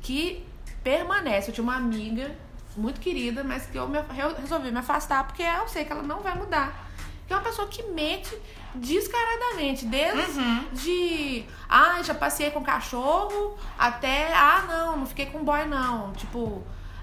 [0.00, 0.46] que
[0.82, 1.50] permanece.
[1.50, 2.30] Eu tinha uma amiga
[2.76, 4.02] muito querida, mas que eu me-
[4.40, 6.88] resolvi me afastar porque eu sei que ela não vai mudar.
[7.26, 8.36] Que é uma pessoa que mente
[8.74, 10.40] descaradamente, desde
[10.72, 16.12] de ah, já passei com cachorro até ah, não, não fiquei com boy não.
[16.12, 16.62] Tipo,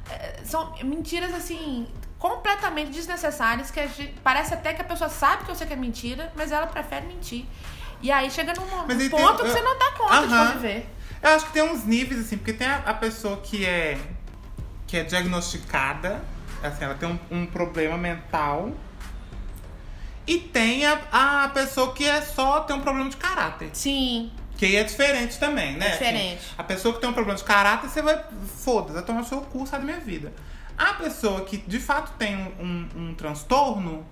[0.09, 1.87] é, são mentiras assim
[2.21, 5.73] completamente desnecessárias que a gente- parece até que a pessoa sabe que eu sei que
[5.73, 7.45] é mentira, mas ela prefere mentir.
[7.99, 10.45] E aí chega num, num aí tem- ponto que você não dá conta de Aham.
[10.53, 10.87] conviver.
[11.23, 13.97] Eu acho que tem uns níveis, assim, porque tem a, a pessoa que é,
[14.85, 16.21] que é diagnosticada,
[16.63, 18.71] assim, ela tem um, um problema mental
[20.27, 23.71] E tem a, a pessoa que é só tem um problema de caráter.
[23.73, 24.31] Sim.
[24.55, 25.87] Que aí é diferente também, né?
[25.87, 26.35] É diferente.
[26.45, 28.23] Assim, a pessoa que tem um problema de caráter, você vai.
[28.63, 30.31] Foda-se, vai tomar seu cu, sai da minha vida.
[30.77, 34.05] A pessoa que de fato tem um, um, um transtorno,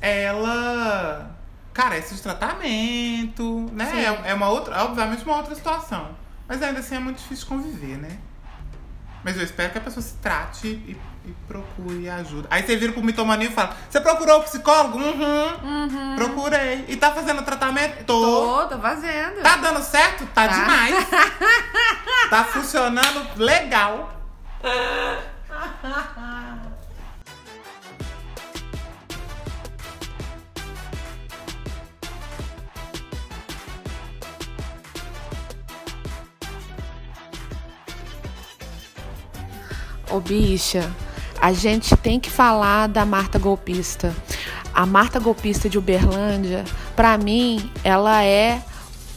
[0.00, 1.30] ela
[1.72, 3.90] carece de tratamento, né?
[4.24, 6.10] É, é uma outra, obviamente uma outra situação.
[6.48, 8.18] Mas ainda assim é muito difícil conviver, né?
[9.22, 12.48] Mas eu espero que a pessoa se trate e, e procure ajuda.
[12.50, 14.98] Aí você vira pro mitomania e fala: Você procurou o psicólogo?
[14.98, 16.16] Uhum.
[16.16, 16.86] Procurei.
[16.88, 18.04] E tá fazendo tratamento?
[18.04, 18.20] Tô.
[18.20, 19.42] Tô, tô fazendo.
[19.42, 20.26] Tá dando certo?
[20.28, 20.54] Tá, Tá.
[20.54, 21.06] demais.
[22.30, 24.10] tá funcionando legal.
[40.10, 40.90] Ô bicha,
[41.40, 44.12] a gente tem que falar da Marta Golpista.
[44.74, 46.64] A Marta Golpista de Uberlândia,
[46.96, 48.60] pra mim, ela é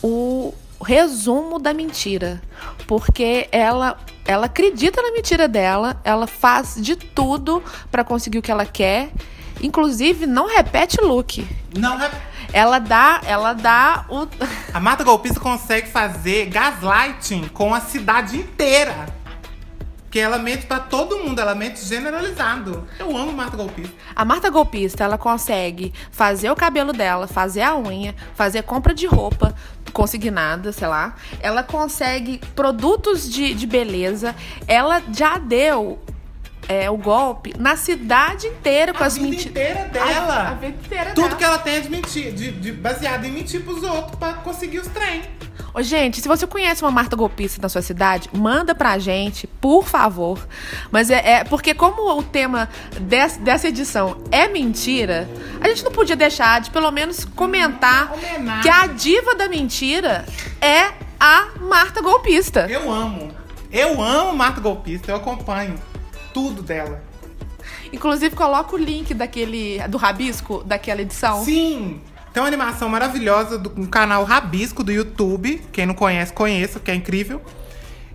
[0.04, 2.40] o resumo da mentira.
[2.86, 8.52] Porque ela, ela acredita na mentira dela, ela faz de tudo pra conseguir o que
[8.52, 9.12] ela quer.
[9.62, 11.48] Inclusive, não repete look.
[11.78, 12.10] Não é.
[12.52, 14.28] Ela dá, ela dá o.
[14.74, 19.24] A Mata Golpista consegue fazer gaslighting com a cidade inteira.
[20.14, 22.88] Porque ela mente pra todo mundo, ela mente generalizado.
[23.00, 23.96] Eu amo Mata Golpista.
[24.16, 29.08] A Marta Golpista, ela consegue fazer o cabelo dela, fazer a unha, fazer compra de
[29.08, 29.56] roupa
[29.94, 31.16] consignada, sei lá.
[31.40, 34.36] Ela consegue produtos de, de beleza.
[34.68, 36.00] Ela já deu
[36.68, 39.52] é, o golpe na cidade inteira com a as vida mentiras.
[39.52, 40.34] inteira dela.
[40.34, 41.36] A, a vida inteira Tudo dela.
[41.36, 44.80] que ela tem é de mentir, de, de- baseado em mentir pros outros pra conseguir
[44.80, 45.22] os trem.
[45.76, 49.88] Ô, gente, se você conhece uma Marta golpista na sua cidade, manda pra gente, por
[49.88, 50.40] favor.
[50.92, 52.70] Mas é, é- porque como o tema
[53.02, 55.28] des- dessa edição é mentira,
[55.60, 58.62] a gente não podia deixar de pelo menos comentar Homenagem.
[58.62, 60.26] que a diva da mentira
[60.62, 62.68] é a Marta golpista.
[62.70, 63.32] Eu amo.
[63.72, 65.74] Eu amo Marta Golpista, eu acompanho
[66.34, 67.04] tudo dela.
[67.92, 71.44] Inclusive coloca o link daquele do rabisco daquela edição.
[71.44, 72.02] Sim!
[72.34, 75.62] Tem uma animação maravilhosa do um canal Rabisco do YouTube.
[75.72, 77.40] Quem não conhece, conheça, que é incrível.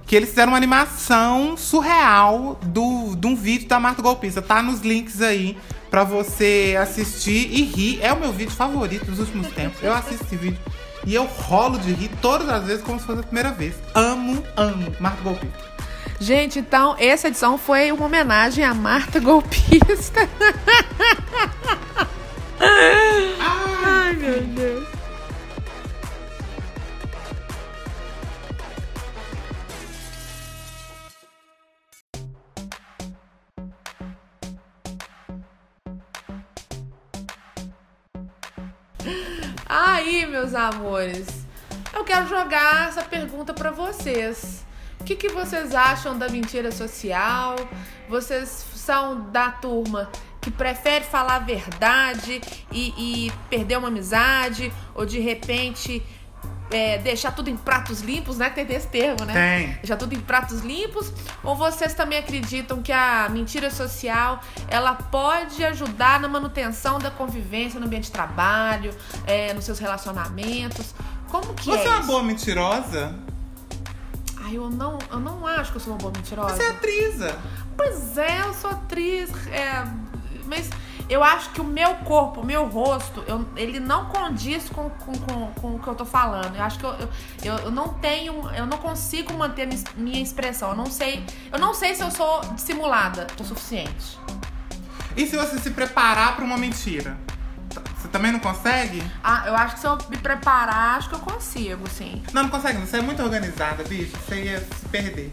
[0.04, 4.42] Que eles fizeram uma animação surreal do, de um vídeo da Marta Golpista.
[4.42, 5.57] Tá nos links aí
[5.88, 8.00] pra você assistir e rir.
[8.02, 9.81] É o meu vídeo favorito dos últimos tempos.
[9.83, 10.59] Eu assisto esse vídeo
[11.07, 13.76] e eu rolo de rir todas as vezes como se fosse a primeira vez.
[13.94, 15.78] Amo, amo Marta Golpista.
[16.20, 20.28] Gente, então essa edição foi uma homenagem à Marta golpista.
[22.61, 24.88] Ai, meu Deus.
[39.66, 41.26] Aí, meus amores,
[41.94, 44.66] eu quero jogar essa pergunta pra vocês.
[45.09, 47.57] O que, que vocês acham da mentira social?
[48.11, 52.92] Vocês são da turma que prefere falar a verdade e,
[53.27, 54.71] e perder uma amizade?
[54.94, 56.03] Ou de repente
[56.71, 58.51] é, deixar tudo em pratos limpos, né?
[58.51, 59.33] Tem esse termo, né?
[59.33, 59.73] Tem.
[59.77, 61.11] Deixar tudo em pratos limpos?
[61.42, 67.81] Ou vocês também acreditam que a mentira social ela pode ajudar na manutenção da convivência
[67.81, 68.94] no ambiente de trabalho,
[69.27, 70.94] é, nos seus relacionamentos?
[71.31, 71.87] Como que Você é?
[71.87, 73.16] é uma boa mentirosa?
[74.49, 76.57] Ai, eu não, eu não acho que eu sou uma boa mentirosa.
[76.57, 77.39] Você é atriza.
[77.77, 79.85] Pois é, eu sou atriz, é,
[80.47, 80.71] mas
[81.09, 85.13] eu acho que o meu corpo, o meu rosto, eu- ele não condiz com, com,
[85.13, 86.57] com, com o que eu tô falando.
[86.57, 86.95] Eu acho que eu,
[87.45, 90.71] eu, eu, não tenho, eu não consigo manter minha, minha expressão.
[90.71, 94.19] Eu não sei, eu não sei se eu sou dissimulada o suficiente.
[95.17, 97.19] E se você se preparar pra uma mentira?
[98.09, 99.03] Você também não consegue?
[99.23, 102.23] Ah, eu acho que se eu me preparar, acho que eu consigo, sim.
[102.33, 102.79] Não, não consegue.
[102.79, 104.16] Você é muito organizada, bicho.
[104.16, 105.31] Você ia se perder.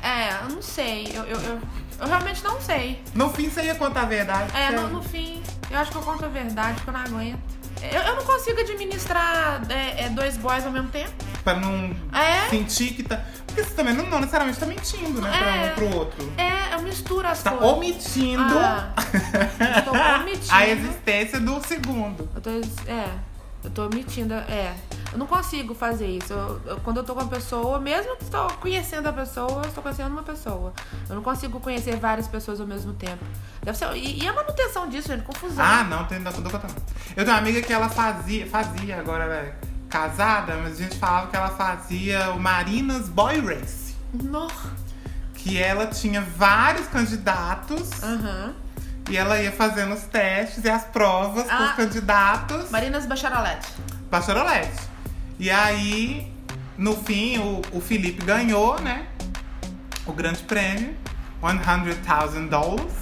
[0.00, 1.10] É, eu não sei.
[1.12, 1.60] Eu, eu, eu,
[1.98, 3.02] eu realmente não sei.
[3.14, 4.56] No fim, você ia contar a verdade.
[4.56, 7.40] É, no, no fim, eu acho que eu conto a verdade, porque eu não aguento.
[7.82, 11.12] Eu, eu não consigo administrar é, é, dois boys ao mesmo tempo.
[11.44, 12.48] Pra não É?
[12.48, 13.20] sentir que tá.
[13.46, 15.30] Porque você também não, não necessariamente tá mentindo, né?
[15.30, 15.70] Pra É.
[15.70, 16.32] um pro outro.
[16.38, 17.68] É, eu misturo as Tá coisas.
[17.76, 18.92] omitindo Ah,
[19.78, 20.52] estou omitindo.
[20.54, 22.28] a existência do segundo.
[22.34, 22.50] Eu tô,
[22.90, 23.08] é,
[23.62, 24.74] eu tô omitindo, é.
[25.12, 26.32] Eu não consigo fazer isso.
[26.32, 29.68] Eu- eu- quando eu tô com uma pessoa, mesmo que estou conhecendo a pessoa, eu
[29.68, 30.72] estou conhecendo uma pessoa.
[31.08, 33.24] Eu não consigo conhecer várias pessoas ao mesmo tempo.
[33.62, 35.64] Deve ser, e, e a manutenção disso, gente, confusão.
[35.64, 36.50] Ah, não, tem não, não.
[36.50, 39.54] Eu tenho uma amiga que ela fazia, fazia, agora é
[39.98, 43.94] casada, mas a gente falava que ela fazia o Marinas Boy Race.
[44.12, 44.50] No.
[45.34, 48.54] Que ela tinha vários candidatos Aham.
[49.08, 51.66] E ela ia fazendo os testes e as provas com Ah.
[51.70, 52.70] os candidatos.
[52.72, 53.68] Marinas Bacharolete.
[54.10, 54.82] Bacharolete.
[55.38, 56.32] E aí,
[56.76, 59.06] no fim, o, o Felipe ganhou, né?
[60.06, 60.96] O grande prêmio,
[61.40, 62.92] 100,000 dólares.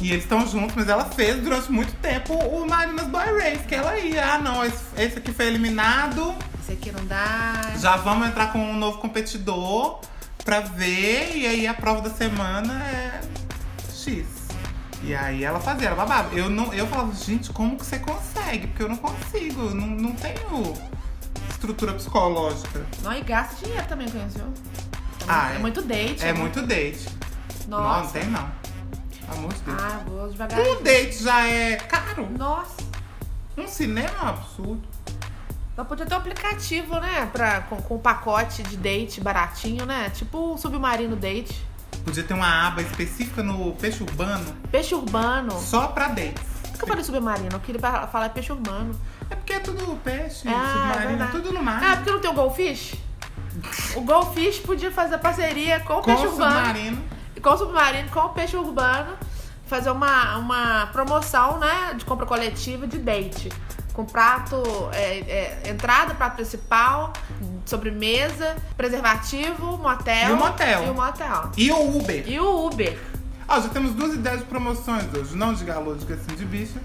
[0.00, 3.74] E eles estão juntos, mas ela fez durante muito tempo o Marinas Boy Race, que
[3.74, 4.34] ela ia.
[4.34, 6.34] Ah, não, esse, esse aqui foi eliminado.
[6.60, 7.72] Esse aqui não dá.
[7.78, 10.00] Já vamos entrar com um novo competidor
[10.44, 11.36] pra ver.
[11.36, 13.20] E aí a prova da semana é
[13.92, 14.26] X.
[15.02, 16.36] E aí ela fazia, era babado.
[16.36, 18.66] Eu, não, eu falava, gente, como que você consegue?
[18.68, 20.74] Porque eu não consigo, não, não tenho
[21.50, 22.84] estrutura psicológica.
[23.02, 24.46] Não, e gasta dinheiro também com isso, viu?
[24.46, 25.58] É, Ah, muito, é é.
[25.58, 26.24] muito date.
[26.24, 27.08] É muito date.
[27.68, 28.18] Não, não Nossa.
[28.18, 28.63] tem não.
[29.30, 29.78] Amor de Deus.
[29.82, 30.78] Ah, vou devagarinho.
[30.78, 32.28] Um date já é caro.
[32.36, 32.76] Nossa.
[33.56, 34.82] Um cinema é um absurdo.
[35.76, 37.28] Ela podia ter um aplicativo, né?
[37.32, 40.10] Pra, com, com um pacote de date baratinho, né?
[40.10, 41.64] Tipo o Submarino Date.
[42.04, 45.52] Podia ter uma aba específica no peixe urbano Peixe urbano.
[45.58, 46.42] só pra dates.
[46.70, 47.48] Por que eu falei submarino?
[47.52, 48.98] Eu queria fa- falar peixe urbano.
[49.30, 51.32] É porque é tudo peixe, Ah, é submarino, verdade.
[51.32, 51.82] tudo no mar.
[51.82, 52.94] Ah, porque não tem o Goldfish?
[53.96, 56.52] O Goldfish podia fazer parceria com o com peixe urbano.
[56.56, 57.04] submarino.
[57.44, 59.18] Com o submarino, com o peixe urbano.
[59.66, 61.92] Fazer uma, uma promoção, né?
[61.94, 63.50] De compra coletiva de date.
[63.92, 64.56] Com prato,
[64.94, 67.12] é, é, entrada, prato principal,
[67.66, 70.30] sobremesa, preservativo, motel.
[70.30, 70.84] E o motel.
[70.86, 71.52] E o motel.
[71.58, 72.24] E o Uber.
[72.26, 72.98] E o Uber.
[73.46, 75.36] Ó, já temos duas ideias de promoções hoje.
[75.36, 76.80] Não de galô, de assim de bicha.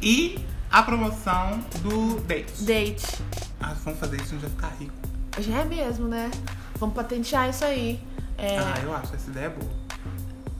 [0.00, 2.64] E a promoção do date.
[2.64, 3.22] Date.
[3.60, 4.94] Ah, vamos fazer isso, a gente vai ficar rico.
[5.38, 6.30] Já é mesmo, né?
[6.76, 8.00] Vamos patentear isso aí.
[8.38, 9.70] É, Ah, eu acho, essa ideia é boa.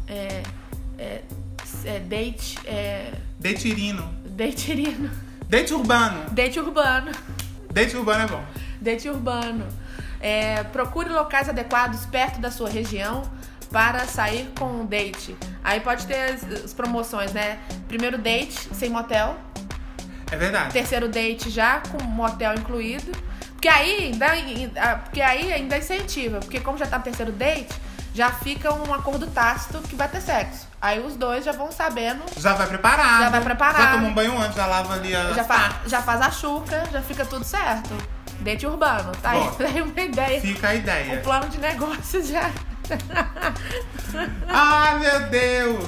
[0.09, 0.43] é,
[0.99, 1.23] é,
[1.85, 2.59] é date.
[2.67, 4.09] É, Date irino.
[4.25, 5.11] date irino.
[5.49, 6.31] Date urbano.
[6.31, 7.11] Date urbano.
[7.73, 8.45] Date urbano é bom.
[8.81, 9.67] Date urbano.
[10.21, 13.23] É, procure locais adequados perto da sua região
[13.71, 15.35] para sair com um date.
[15.65, 17.59] Aí pode ter as, as promoções, né?
[17.89, 19.37] Primeiro date sem motel.
[20.31, 20.73] É verdade.
[20.73, 23.11] Terceiro date já com motel incluído.
[23.63, 26.41] Porque aí ainda, ah, porque aí ainda incentiva.
[26.41, 27.73] Porque como já tá no terceiro date,
[28.13, 30.67] já fica um acordo tácito que vai ter sexo.
[30.81, 32.25] Aí os dois já vão sabendo.
[32.37, 33.21] Já vai preparado.
[33.23, 33.81] Já vai preparado.
[33.83, 35.33] Já toma um banho antes, já lava ali a.
[35.33, 37.91] Já, fa já faz a chuca, já fica tudo certo.
[38.41, 39.57] Date urbano, tá aí, Bom.
[39.65, 40.41] aí uma ideia.
[40.41, 41.21] Fica a Um ideia.
[41.21, 42.51] plano de negócio já.
[44.49, 45.85] Ai, meu Deus!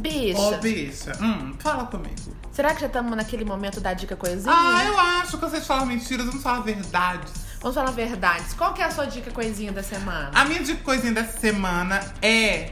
[0.00, 1.12] Bicha, Ô, bicha.
[1.20, 2.14] Hum, fala comigo.
[2.52, 4.52] será que já estamos naquele momento da dica coisinha?
[4.54, 7.32] Ah, eu acho que vocês falam mentiras, não falo verdades.
[7.60, 8.54] Vamos falar verdades.
[8.54, 10.30] Qual que é a sua dica coisinha da semana?
[10.34, 12.70] A minha dica coisinha dessa semana é.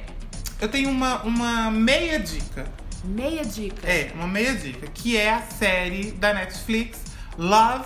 [0.61, 2.67] Eu tenho uma, uma meia dica.
[3.05, 3.87] Meia dica.
[3.87, 4.87] É, uma meia dica.
[4.88, 6.99] Que é a série da Netflix
[7.37, 7.85] Love,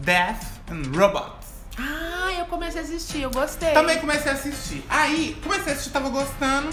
[0.00, 1.46] Death and Robots.
[1.78, 3.72] Ah, eu comecei a assistir, eu gostei.
[3.72, 4.82] Também comecei a assistir.
[4.88, 6.70] Aí, comecei a assistir, tava gostando.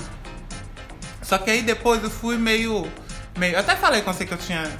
[1.34, 2.88] Só que aí depois eu fui meio.
[3.36, 4.72] meio eu até falei com você que eu tinha.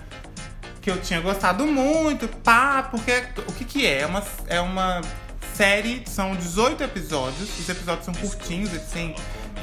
[0.82, 4.02] Que eu tinha gostado muito, pá, porque o que que é?
[4.02, 5.02] É uma, é uma
[5.56, 7.58] série, são 18 episódios.
[7.58, 9.16] Os episódios são curtinhos, têm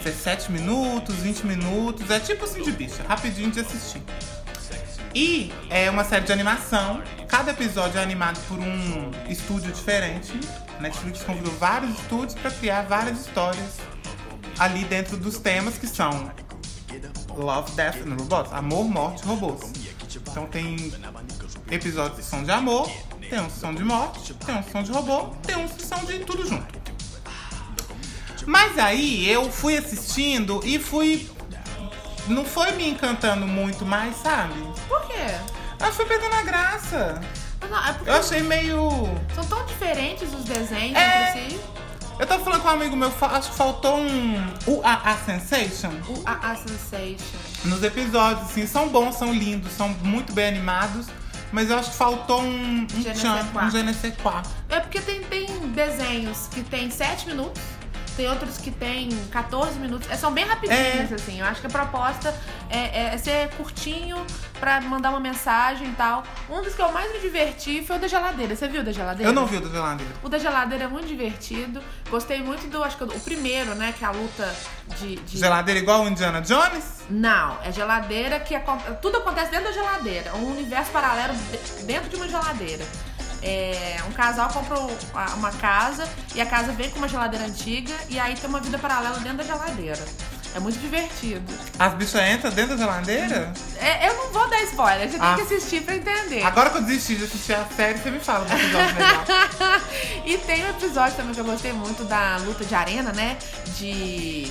[0.03, 2.11] 17 minutos, 20 minutos.
[2.11, 4.03] É tipo assim de bicha, rapidinho de assistir.
[5.15, 7.05] E é uma série de animação.
[7.29, 10.33] Cada episódio é animado por um estúdio diferente.
[10.81, 13.79] Netflix convidou vários estúdios para criar várias histórias
[14.59, 16.33] ali dentro dos temas que são
[17.37, 18.53] Love, Death and Robots.
[18.53, 19.61] Amor, morte, robôs.
[20.31, 20.93] Então tem
[21.71, 22.91] episódios que são de amor,
[23.29, 25.83] tem uns que são de morte, tem uns que são de robô, tem uns que
[25.87, 26.81] são de tudo junto.
[28.47, 31.31] Mas aí eu fui assistindo e fui.
[32.27, 34.55] Não foi me encantando muito mais, sabe?
[34.89, 35.35] Por quê?
[35.81, 37.21] Eu fui perdendo a graça.
[37.69, 38.89] Não, é Eu achei meio.
[39.35, 41.31] são tão diferentes os desenhos É.
[41.39, 41.61] entre si.
[42.21, 44.35] Eu tava falando com um amigo meu, acho que faltou um.
[44.67, 45.89] O A Sensation.
[46.07, 47.39] O, a, a Sensation.
[47.65, 51.07] Nos episódios, assim, são bons, são lindos, são muito bem animados.
[51.51, 52.87] Mas eu acho que faltou um, um
[53.53, 53.65] quoi.
[53.65, 54.43] um je ne sais quoi.
[54.69, 57.61] É porque tem, tem desenhos que tem 7 minutos,
[58.21, 60.11] tem outros que tem 14 minutos.
[60.11, 61.15] É, são bem rapidinhos, É.
[61.15, 61.41] assim.
[61.41, 62.35] Eu acho que a proposta
[62.69, 64.23] é, é ser curtinho
[64.59, 66.23] pra mandar uma mensagem e tal.
[66.51, 68.55] Um dos que eu mais me diverti foi o da geladeira.
[68.55, 69.31] Você viu o da geladeira?
[69.31, 70.13] Eu não vi o do geladeira.
[70.23, 71.81] O da geladeira é muito divertido.
[72.11, 73.95] Gostei muito do, acho que o primeiro, né?
[73.97, 74.55] Que é a luta
[74.99, 75.17] de.
[75.17, 77.01] de- Geladeira igual o Indiana Jones?
[77.09, 80.35] Não, é geladeira que acon- tudo acontece dentro da geladeira.
[80.35, 82.85] Um universo paralelo de- dentro de uma geladeira.
[83.43, 84.97] É, um casal compra um-
[85.37, 88.79] uma casa e a casa vem com uma geladeira antiga e aí tem uma vida
[88.79, 90.05] paralela dentro da geladeira.
[90.53, 91.53] É muito divertido.
[91.79, 93.53] As bichas entram dentro da geladeira?
[93.79, 95.37] É, eu não vou dar spoiler, você Ah.
[95.37, 96.43] tem que assistir pra entender.
[96.43, 99.25] Agora que eu desisti de assistir a série, você me fala do episódio legal.
[100.27, 103.39] e tem um episódio também que eu gostei muito da luta de arena, né?
[103.79, 104.51] De.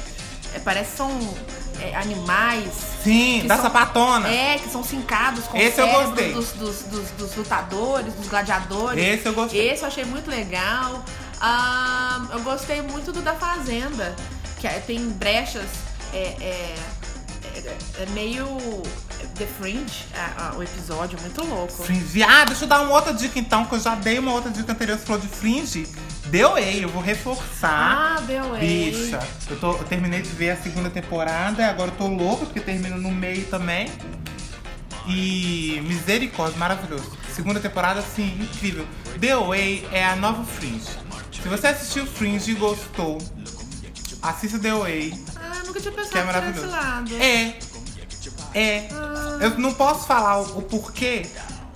[0.54, 1.36] É, parece que são
[1.82, 2.70] é, animais.
[3.04, 4.28] Sim, da são- sapatona.
[4.30, 6.34] É, que são sincados com Esse eu gostei.
[6.34, 9.04] Dos, dos, dos- dos lutadores, dos gladiadores.
[9.04, 9.70] Esse eu gostei.
[9.70, 11.04] Esse eu achei muito legal.
[11.40, 14.16] Ahn, eu gostei muito do da Fazenda,
[14.60, 15.68] que é- tem brechas.
[16.14, 16.76] É, é,
[17.56, 18.46] é- é meio.
[19.38, 21.84] The Fringe, a- a- o episódio, é muito louco.
[21.84, 22.24] Fringe.
[22.24, 24.72] Ah, deixa eu dar uma outra dica então, que eu já dei uma outra dica
[24.74, 25.88] anterior, você falou de Fringe.
[26.30, 28.18] Deu ei, eu vou reforçar.
[28.18, 29.20] Ah, deu Bicha,
[29.50, 32.96] eu, tô, eu terminei de ver a segunda temporada, agora eu tô louco, porque termina
[32.98, 33.90] no meio também.
[35.08, 37.12] E misericórdia, maravilhoso.
[37.36, 38.86] Segunda temporada, assim, incrível.
[39.20, 40.86] The Way é a nova Fringe.
[41.42, 43.18] Se você assistiu Fringe e gostou,
[44.22, 46.68] assista The Way, Ah, nunca tinha pensado que é por esse maravilhoso.
[46.70, 47.16] lado.
[47.18, 47.60] É.
[48.54, 48.90] É.
[49.42, 51.26] Eu não posso falar o, o porquê,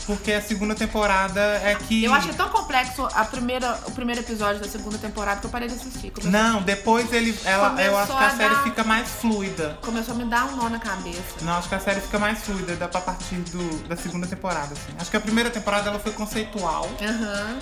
[0.05, 2.03] porque a segunda temporada é que.
[2.03, 5.67] Eu achei tão complexo a primeira, o primeiro episódio da segunda temporada que eu parei
[5.67, 6.11] de assistir.
[6.11, 9.77] Começou, Não, depois ele, ela, eu acho que a a série dar- fica mais fluida.
[9.81, 11.21] começou a me dar um nó na cabeça.
[11.41, 14.73] Não, acho que a série fica mais fluida, dá pra partir do, da segunda temporada,
[14.73, 14.93] assim.
[14.99, 17.57] Acho que a primeira temporada ela foi conceitual Aham.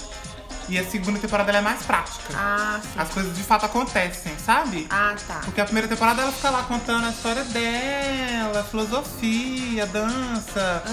[0.69, 2.33] E a segunda temporada ela é mais prática.
[2.35, 2.99] Ah, sim.
[2.99, 4.87] As coisas de fato acontecem, sabe?
[4.89, 5.41] Ah, tá.
[5.43, 10.83] Porque a primeira temporada ela fica lá contando a história dela, filosofia, dança.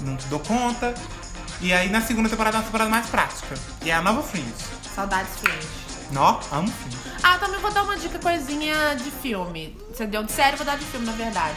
[0.00, 0.94] Não te dou conta.
[1.60, 3.54] E aí na segunda temporada é uma temporada mais prática.
[3.82, 4.52] E é a nova Fringe.
[4.94, 5.68] Saudades Fringe.
[6.10, 6.98] Nó, amo Fringe.
[7.22, 9.76] Ah, também vou dar uma dica coisinha de filme.
[9.92, 11.56] Você deu de série, vou dar de filme, na verdade.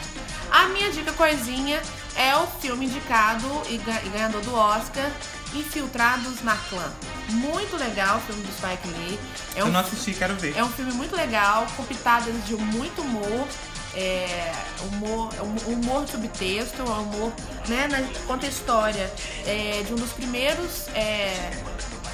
[0.50, 1.80] A minha dica coisinha
[2.16, 3.76] é o filme indicado e
[4.10, 5.10] ganhador do Oscar,
[5.54, 6.92] Infiltrados na Clã.
[7.30, 9.18] Muito legal o filme do Spike Lee.
[9.56, 10.56] É Eu um não assisti, quero ver.
[10.56, 13.46] É um filme muito legal, com pitadas de muito humor.
[13.94, 17.32] É, humor, um humor subtexto, um humor,
[17.66, 19.12] né, na, conta a história
[19.46, 21.50] é, de um dos primeiros é,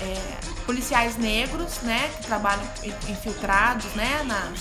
[0.01, 4.61] é, policiais negros, né, que trabalham in- infiltrados, né, nas,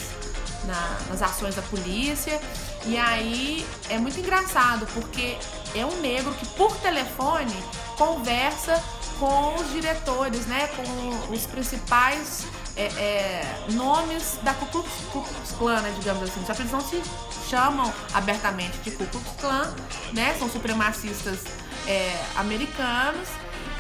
[0.66, 2.42] na- nas ações da polícia.
[2.86, 5.38] E aí é muito engraçado, porque
[5.76, 7.56] é um negro que por telefone
[8.06, 8.82] conversa
[9.20, 10.68] com os diretores, né?
[10.76, 12.45] Com os principais
[12.76, 16.43] é, é, nomes da Ku Klux, Ku Klux Klan, né, digamos assim.
[16.45, 17.01] Só que eles não se
[17.49, 19.74] chamam abertamente de Ku Klux Klan,
[20.12, 20.36] né?
[20.38, 21.39] São supremacistas
[21.88, 23.28] é, americanos.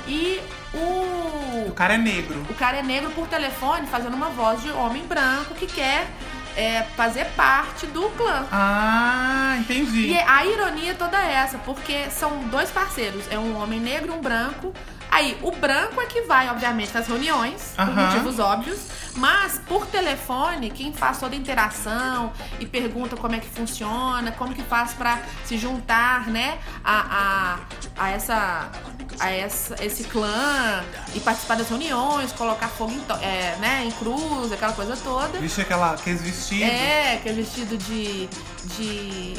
[0.05, 0.41] E
[0.73, 2.45] o, O cara é negro.
[2.49, 6.07] o cara é negro por telefone fazendo uma voz de homem branco que quer
[6.55, 8.45] é, fazer parte do clã.
[8.51, 10.07] Ah, entendi.
[10.07, 14.15] E a ironia toda é essa, porque são dois parceiros, é um homem negro e
[14.15, 14.73] um branco.
[15.13, 18.79] Aí, o branco é que vai, obviamente, nas reuniões, por motivos óbvios,
[19.15, 24.55] mas por telefone, quem faz toda a interação e pergunta como é que funciona, como
[24.55, 27.59] que faz pra se juntar, né, a,
[27.95, 28.71] a, a essa
[29.19, 30.83] a essa, esse clã
[31.13, 35.37] e participar das reuniões, colocar fogo em, é, né, em cruz, aquela coisa toda.
[35.37, 36.67] Vixe, aquela, aqueles vestidos.
[36.67, 38.27] É, aquele vestido de.
[38.75, 39.33] de.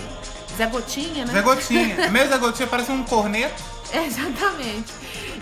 [0.56, 1.32] Zé Gotinha, né?
[1.32, 2.10] Zé Gotinha.
[2.10, 3.60] Meu Zé Gotinha parece um corneto.
[3.92, 4.92] Exatamente.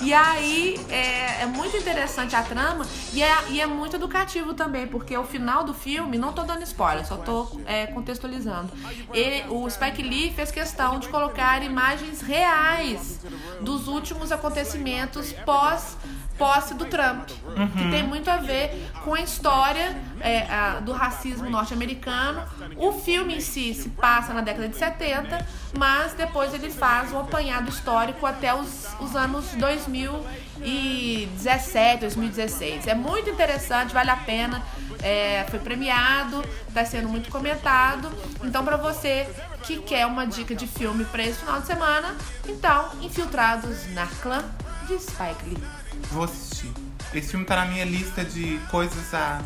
[0.02, 4.86] E aí é, é muito interessante a trama e é, e é muito educativo também,
[4.86, 8.72] porque o final do filme, não tô dando spoiler, só tô é, contextualizando.
[9.12, 13.20] Ele, o Spike Lee fez questão de colocar imagens reais
[13.60, 15.96] dos últimos acontecimentos pós
[16.38, 21.48] posse do Trump, que tem muito a ver com a história é, a- do racismo
[21.50, 22.42] norte-americano.
[22.76, 25.46] O filme em si se passa na década de 70,
[25.78, 32.86] mas depois ele faz um apanhado histórico até os, os anos 2017, 2016.
[32.86, 34.62] É muito interessante, vale a pena.
[35.02, 38.08] É, foi premiado, está sendo muito comentado.
[38.44, 39.28] Então, para você
[39.64, 42.14] que quer uma dica de filme para esse final de semana,
[42.48, 44.44] então, Infiltrados na Clã
[44.86, 45.81] de Spike Lee.
[46.12, 46.70] Vou assistir.
[47.14, 49.40] Esse filme tá na minha lista de coisas a.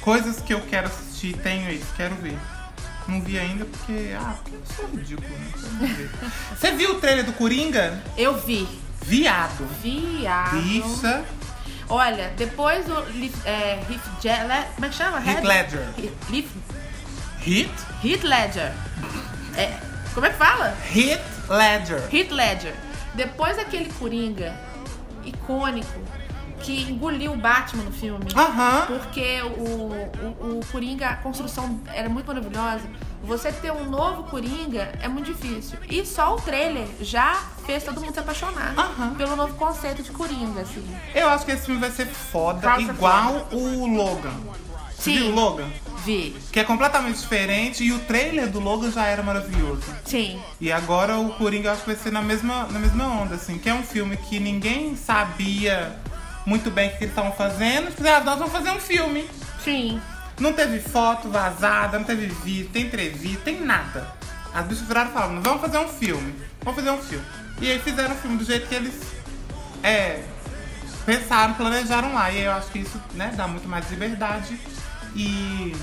[0.00, 1.36] Coisas que eu quero assistir.
[1.38, 2.36] Tenho esse, quero ver.
[3.06, 4.14] Não vi ainda porque.
[4.18, 6.10] Ah, porque eu sou ridículo, né?
[6.58, 8.02] Você viu o trailer do Coringa?
[8.16, 8.66] Eu vi.
[9.02, 9.66] Viado.
[9.82, 10.56] Viado.
[10.62, 11.24] Bicha.
[11.88, 13.78] Olha, depois Leaf, é.
[14.74, 15.18] Como é que chama?
[15.18, 15.86] Heath Ledger.
[16.30, 16.48] Leaf-
[17.40, 17.70] Hit?
[18.02, 18.72] Heath Ledger.
[19.56, 19.78] É,
[20.14, 20.74] como é que fala?
[20.90, 22.02] Hit Ledger.
[22.10, 22.74] Heath Ledger.
[23.14, 24.56] Depois daquele Coringa
[25.26, 26.00] icônico
[26.60, 28.26] que engoliu o Batman no filme.
[28.34, 28.86] Aham.
[28.86, 32.84] Porque o, o, o Coringa, a construção era muito maravilhosa.
[33.22, 35.78] Você ter um novo Coringa é muito difícil.
[35.88, 37.34] E só o trailer já
[37.66, 39.14] fez todo mundo se apaixonar Aham.
[39.14, 40.84] pelo novo conceito de Coringa, assim.
[41.14, 44.34] Eu acho que esse filme vai ser foda, igual o Logan.
[44.94, 45.18] Você Sim.
[45.18, 45.68] viu o Logan?
[46.04, 46.36] Vi.
[46.52, 49.84] Que é completamente diferente e o trailer do Logan já era maravilhoso.
[50.04, 50.40] Sim.
[50.60, 53.58] E agora o Coringa eu acho que vai ser na mesma, na mesma onda, assim,
[53.58, 55.98] que é um filme que ninguém sabia
[56.46, 57.90] muito bem o que eles estavam fazendo.
[57.90, 59.28] Tipo, ah, nós vamos fazer um filme.
[59.62, 60.00] Sim.
[60.38, 64.12] Não teve foto vazada, não teve vídeo, tem entrevista, tem nada.
[64.52, 66.34] As bichas viraram e falaram, vamos fazer um filme.
[66.62, 67.24] Vamos fazer um filme.
[67.60, 68.94] E aí fizeram o filme do jeito que eles
[69.82, 70.22] é,
[71.06, 72.30] pensaram, planejaram lá.
[72.30, 74.58] E eu acho que isso né, dá muito mais liberdade.
[75.14, 75.74] E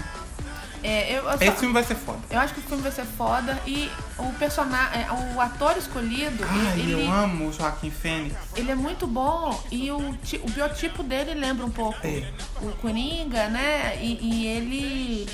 [0.83, 2.19] É, eu, eu só- esse filme vai ser foda.
[2.29, 5.05] eu acho que o filme vai ser foda e o personagem,
[5.35, 8.35] o ator escolhido, Ai, ele, eu amo o Joaquim Fênix.
[8.55, 12.27] ele é muito bom e o, o biotipo dele lembra um pouco É.
[12.61, 13.97] o Coringa, né?
[14.01, 15.29] E, e ele.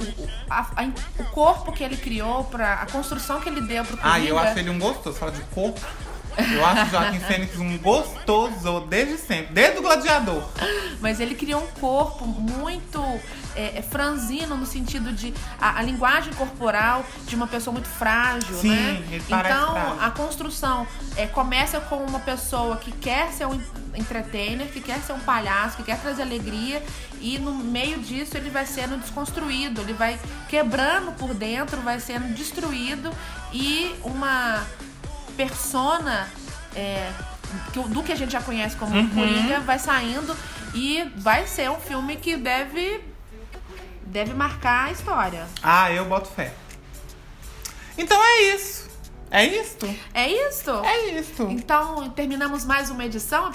[0.00, 3.84] O, o- a- a- o corpo que ele criou, pra, a construção que ele deu
[3.84, 4.14] pro Coringa.
[4.14, 5.16] Ah, eu acho ele um gostoso.
[5.18, 5.80] Fala de corpo.
[6.54, 9.52] Eu acho o Joaquim Fênix um gostoso desde sempre.
[9.52, 10.42] Desde o Gladiador.
[11.00, 13.02] Mas ele criou um corpo muito
[13.56, 18.54] é, é, franzino no sentido de a, a linguagem corporal de uma pessoa muito frágil,
[18.56, 19.02] Sim, né?
[19.10, 20.00] ele parece Então frágil.
[20.02, 20.86] a construção
[21.16, 23.60] é, começa com uma pessoa que quer ser um
[23.94, 26.82] entertainer, que quer ser um palhaço, que quer trazer alegria
[27.20, 30.18] e no meio disso ele vai sendo desconstruído, ele vai
[30.48, 33.10] quebrando por dentro, vai sendo destruído
[33.52, 34.62] e uma
[35.38, 36.28] persona
[36.74, 37.12] é,
[37.72, 39.08] do que a gente já conhece como Uhum.
[39.10, 40.36] Coringa vai saindo
[40.74, 43.00] e vai ser um filme que deve
[44.02, 45.46] deve marcar a história.
[45.62, 46.52] Ah, eu boto fé.
[47.96, 48.88] Então é isso.
[49.30, 49.86] É isto?
[50.14, 50.70] É isso?
[50.84, 51.42] É isso.
[51.50, 53.52] Então, terminamos mais uma edição,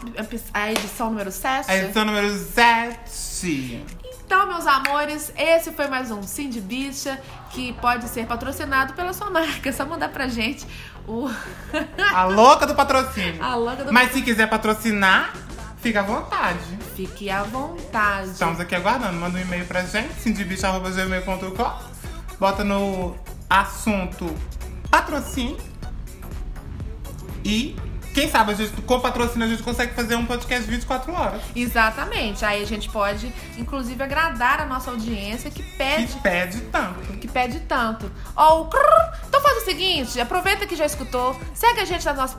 [0.54, 1.70] a edição número 7.
[1.72, 3.84] A edição número 7.
[4.26, 7.20] Então, meus amores, esse foi mais um Sim de Bicha,
[7.50, 9.70] que pode ser patrocinado pela sua marca.
[9.70, 10.66] É só mandar pra gente
[11.08, 11.30] o...
[12.14, 13.42] A louca do patrocínio.
[13.44, 13.94] a logo do...
[13.94, 15.34] Mas se quiser patrocinar,
[15.82, 16.78] fica à vontade.
[16.96, 18.30] Fique à vontade.
[18.30, 19.14] Estamos aqui aguardando.
[19.20, 21.94] Manda um e-mail pra gente, cindibicha.gmail.com.
[22.40, 23.16] Bota no
[23.50, 24.34] assunto
[24.90, 25.58] patrocínio.
[27.46, 27.76] E
[28.14, 31.42] quem sabe a gente, com patrocínio a gente consegue fazer um podcast 24 horas.
[31.56, 32.46] Exatamente.
[32.46, 37.00] Aí a gente pode, inclusive, agradar a nossa audiência que pede Que pede tanto.
[37.18, 38.12] que pede tanto.
[38.36, 39.18] Ó, o crrr.
[39.28, 42.38] Então faz o seguinte, aproveita que já escutou, segue a gente nas nossas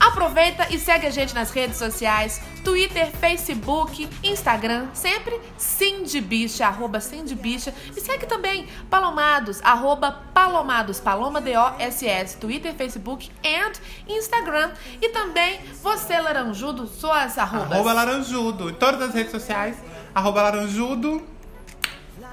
[0.00, 7.74] Aproveita e segue a gente nas redes sociais, Twitter, Facebook, Instagram, sempre Cindybicha, arroba Cindybicha.
[7.94, 13.72] E segue também Palomados, arroba Palomados, Paloma D-O-S-S, Twitter, Facebook and
[14.08, 14.70] Instagram.
[15.02, 17.72] E também você, Laranjudo, suas arrobas.
[17.72, 18.70] Arroba Laranjudo.
[18.70, 19.76] Em todas as redes sociais,
[20.14, 21.22] arroba Laranjudo.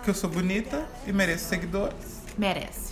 [0.04, 2.24] Que eu sou bonita e mereço seguidores.
[2.38, 2.87] Merece.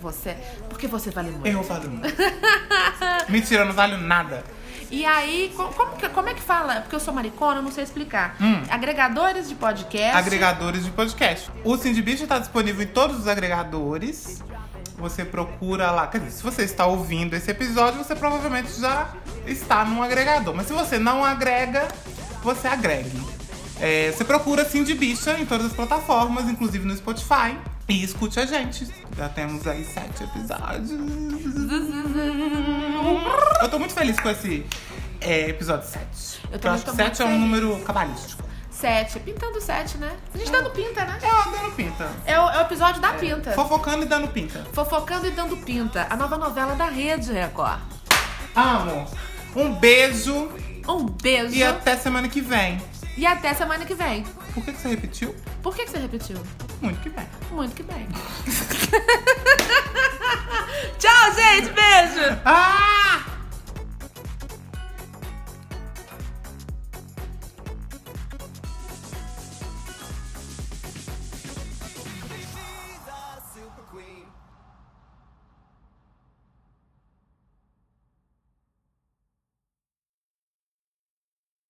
[0.00, 0.36] Você,
[0.68, 1.46] porque você vale muito.
[1.48, 2.14] Eu falo muito.
[3.28, 4.44] Mentira, eu não valho nada.
[4.90, 6.80] E aí, co- como, que, como é que fala?
[6.80, 8.36] Porque eu sou maricona, eu não sei explicar.
[8.40, 8.62] Hum.
[8.70, 10.16] Agregadores de podcast.
[10.16, 11.50] Agregadores de podcast.
[11.64, 14.42] O Cindy Bicho está disponível em todos os agregadores.
[14.96, 16.06] Você procura lá.
[16.06, 19.08] Quer dizer, se você está ouvindo esse episódio, você provavelmente já
[19.46, 20.54] está num agregador.
[20.54, 21.86] Mas se você não agrega,
[22.42, 23.22] você agregue.
[23.80, 27.56] É, você procura Cindy Bicha em todas as plataformas, inclusive no Spotify.
[27.88, 28.86] E escute a gente.
[29.16, 30.90] Já temos aí sete episódios.
[33.62, 34.66] Eu tô muito feliz com esse
[35.20, 36.40] é, episódio 7.
[36.52, 37.40] Eu também acho que muito 7 é um feliz.
[37.40, 38.42] número cabalístico.
[38.70, 39.18] Sete.
[39.18, 40.12] Pintando sete, né?
[40.32, 41.18] A gente dando pinta, né?
[41.20, 42.08] É, dando pinta.
[42.24, 43.50] É o, é o episódio da pinta.
[43.52, 44.64] Fofocando e dando pinta.
[44.72, 46.06] Fofocando e dando pinta.
[46.08, 47.80] A nova novela da Rede Record.
[48.54, 49.04] Amo.
[49.56, 50.48] Um beijo
[50.86, 51.54] Um beijo.
[51.56, 52.80] e até semana que vem.
[53.18, 54.22] E até semana que vem.
[54.54, 55.34] Por que, que você repetiu?
[55.60, 56.36] Por que, que você repetiu?
[56.80, 57.26] Muito que vem.
[57.50, 58.06] Muito que bem.
[61.00, 61.68] Tchau, gente.
[61.70, 62.40] Beijo.
[62.44, 63.37] Ah!